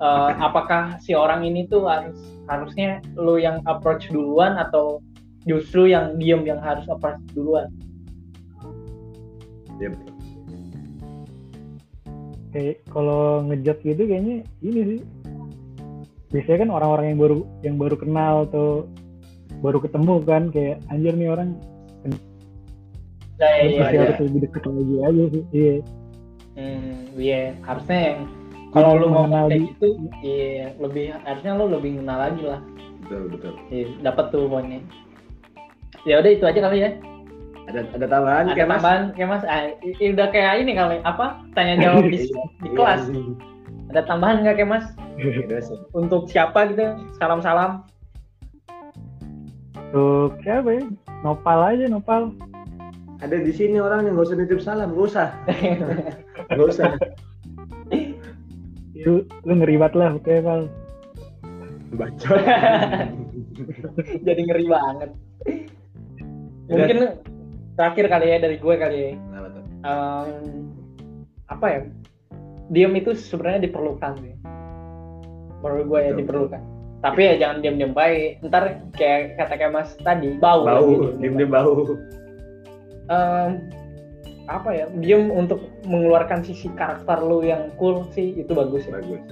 eh, 0.02 0.32
apakah 0.47 0.97
si 1.04 1.12
orang 1.13 1.45
ini 1.45 1.67
tuh 1.67 1.86
harus 1.88 2.17
harusnya 2.49 2.99
lo 3.15 3.38
yang 3.38 3.62
approach 3.69 4.10
duluan 4.10 4.58
atau 4.58 4.99
justru 5.45 5.88
yang 5.89 6.17
diem 6.17 6.41
yang 6.47 6.60
harus 6.60 6.86
approach 6.89 7.19
duluan? 7.38 7.69
Iya, 9.80 9.93
betul. 9.95 10.18
Kayak 12.53 12.81
kalau 12.89 13.45
ngejat 13.45 13.77
gitu 13.85 14.03
kayaknya 14.09 14.45
ini 14.65 14.79
sih 14.95 14.99
biasanya 16.29 16.57
kan 16.65 16.69
orang-orang 16.69 17.05
yang 17.13 17.19
baru 17.19 17.38
yang 17.65 17.75
baru 17.81 17.95
kenal 17.97 18.35
atau 18.49 18.67
baru 19.65 19.81
ketemu 19.81 20.13
kan 20.25 20.43
kayak 20.53 20.77
anjir 20.89 21.13
nih 21.15 21.31
orang 21.31 21.57
Nah, 23.39 23.55
iya, 23.55 23.79
masih 23.79 23.95
iya. 23.95 24.03
harus 24.03 24.19
lebih 24.19 24.39
dekat 24.43 24.63
lagi 24.67 24.95
aja 24.99 25.23
sih 25.31 25.43
iya 25.55 25.75
Hmm, 26.59 27.15
iya, 27.15 27.55
harusnya 27.63 27.99
yang 28.12 28.19
kalau 28.75 28.99
lu 28.99 29.07
mau 29.07 29.23
Mengenal 29.23 29.47
kayak 29.47 29.63
gitu, 29.73 29.88
iya 30.19 30.75
lebih 30.75 31.15
harusnya 31.23 31.51
lu 31.55 31.65
lebih 31.71 31.91
kenal 32.03 32.19
lagi 32.19 32.43
lah. 32.43 32.62
Betul, 32.99 33.21
betul. 33.31 33.53
Iya, 33.71 33.85
dapat 34.03 34.25
tuh 34.35 34.43
poinnya. 34.51 34.83
Ya 36.03 36.19
udah 36.19 36.31
itu 36.35 36.43
aja 36.43 36.59
kali 36.59 36.77
ya. 36.83 36.91
Ada 37.69 37.86
ada 37.93 38.05
tambahan 38.10 38.43
Ada 38.43 38.53
kayak 38.55 38.65
Mas? 38.65 38.75
tambahan 38.75 39.01
kayak 39.13 39.29
Mas? 39.29 39.43
Ah, 39.45 39.62
i- 39.79 39.93
i- 39.95 40.12
udah 40.12 40.27
kayak 40.29 40.53
ini 40.60 40.71
kali 40.73 40.97
apa? 41.03 41.25
Tanya 41.53 41.75
jawab 41.77 42.03
di, 42.08 42.19
di 42.65 42.69
kelas. 42.73 43.01
Iya, 43.08 43.21
Ada 43.89 44.01
tambahan 44.05 44.36
nggak 44.41 44.55
kayak 44.58 44.69
Mas? 44.69 44.86
Untuk 45.91 46.25
siapa 46.25 46.69
gitu? 46.69 46.86
Salam-salam. 47.17 47.86
untuk 49.89 50.38
siapa 50.41 50.69
ya 50.71 50.86
nopal 51.19 51.60
aja 51.65 51.89
nopal 51.89 52.29
Ada 53.19 53.41
di 53.41 53.49
sini 53.49 53.82
orang 53.82 54.05
yang 54.05 54.15
gak 54.15 54.29
usah 54.29 54.38
nitip 54.38 54.62
salam, 54.62 54.93
gak 54.93 55.05
usah. 55.10 55.27
Gak 56.49 56.62
usah. 56.62 56.93
lu 58.95 59.25
lu 59.43 59.53
ngeribat 59.55 59.91
lah 59.91 60.13
oke 60.13 60.29
pal 60.39 60.69
Bacot. 61.89 62.38
Jadi 64.29 64.41
ngeri 64.45 64.65
banget. 64.69 65.10
Mungkin 66.69 66.97
terakhir 67.79 68.11
kali 68.11 68.27
ya 68.27 68.37
dari 68.43 68.57
gue 68.59 68.75
kali 68.75 68.97
ya. 68.99 69.11
Em, 69.87 70.67
apa 71.47 71.65
ya? 71.71 71.79
Diam 72.75 72.91
itu 72.99 73.15
sebenarnya 73.15 73.71
diperlukan 73.71 74.19
sih. 74.19 74.35
Menurut 75.63 75.85
gue 75.87 75.99
ya 76.03 76.11
diperlukan. 76.11 76.61
Tapi 76.99 77.19
ya 77.23 77.33
jangan 77.39 77.63
diam-diam 77.63 77.95
baik. 77.95 78.43
Ntar 78.43 78.83
kayak 78.99 79.39
kata 79.39 79.53
kayak 79.55 79.71
Mas 79.71 79.95
tadi 80.03 80.35
bau. 80.35 80.67
Bau, 80.67 80.83
gitu. 80.91 81.15
diem 81.23 81.39
diem 81.39 81.47
bau. 81.47 81.87
Em, 83.07 83.71
apa 84.51 84.69
ya? 84.75 84.85
Diam 84.99 85.31
untuk 85.31 85.63
mengeluarkan 85.87 86.43
sisi 86.43 86.67
karakter 86.75 87.23
lu 87.23 87.47
yang 87.47 87.71
cool 87.79 88.03
sih 88.11 88.35
itu 88.35 88.51
bagus 88.51 88.83
ya. 88.83 88.99
Bagus. 88.99 89.23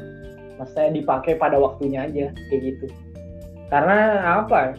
maksudnya 0.57 0.89
dipakai 0.89 1.37
pada 1.37 1.57
waktunya 1.61 2.09
aja 2.09 2.33
kayak 2.49 2.61
gitu 2.65 2.85
karena 3.69 4.25
apa 4.41 4.73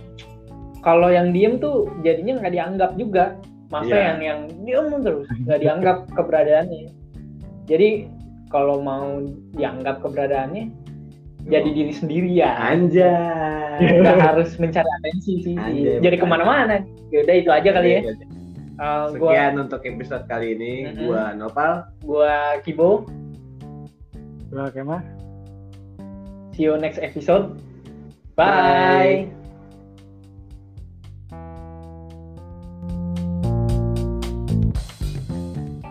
kalau 0.83 1.11
yang 1.12 1.31
diem 1.31 1.59
tuh 1.62 1.90
jadinya 2.02 2.42
nggak 2.42 2.54
dianggap 2.54 2.90
juga 2.98 3.24
maksudnya 3.68 3.96
Iya. 3.96 4.09
yang 4.09 4.20
yang 4.24 4.40
diem 4.64 4.87
terus 5.04 5.26
nggak 5.44 5.61
dianggap 5.61 5.96
keberadaannya 6.16 6.88
jadi 7.68 7.88
kalau 8.48 8.81
mau 8.81 9.20
dianggap 9.54 10.00
keberadaannya 10.00 10.72
jadi 11.48 11.68
diri 11.72 11.92
sendiri 11.96 12.28
ya 12.33 12.52
Anjay. 12.61 13.81
nggak 14.04 14.18
harus 14.20 14.57
mencari 14.61 14.88
atensi 15.00 15.33
sih 15.44 15.54
Anjay, 15.57 16.00
jadi 16.00 16.16
ke 16.20 16.26
mana-mana 16.28 16.81
yaudah 17.12 17.35
itu 17.37 17.50
aja 17.52 17.70
kali 17.72 17.88
ya 17.88 18.00
oke. 18.04 18.24
Eh, 18.78 19.07
gua 19.18 19.31
Sekian 19.35 19.54
untuk 19.59 19.83
episode 19.83 20.22
kali 20.31 20.54
ini. 20.54 20.74
Mhm. 20.87 21.02
Gua 21.11 21.22
Nopal. 21.35 21.72
gua 22.07 22.62
Kibo 22.62 23.11
Gua 24.54 24.70
mah 24.87 25.02
see 26.54 26.64
you 26.66 26.78
next 26.78 26.98
episode 27.02 27.59
Bye. 28.38 29.26
bye. 29.26 29.38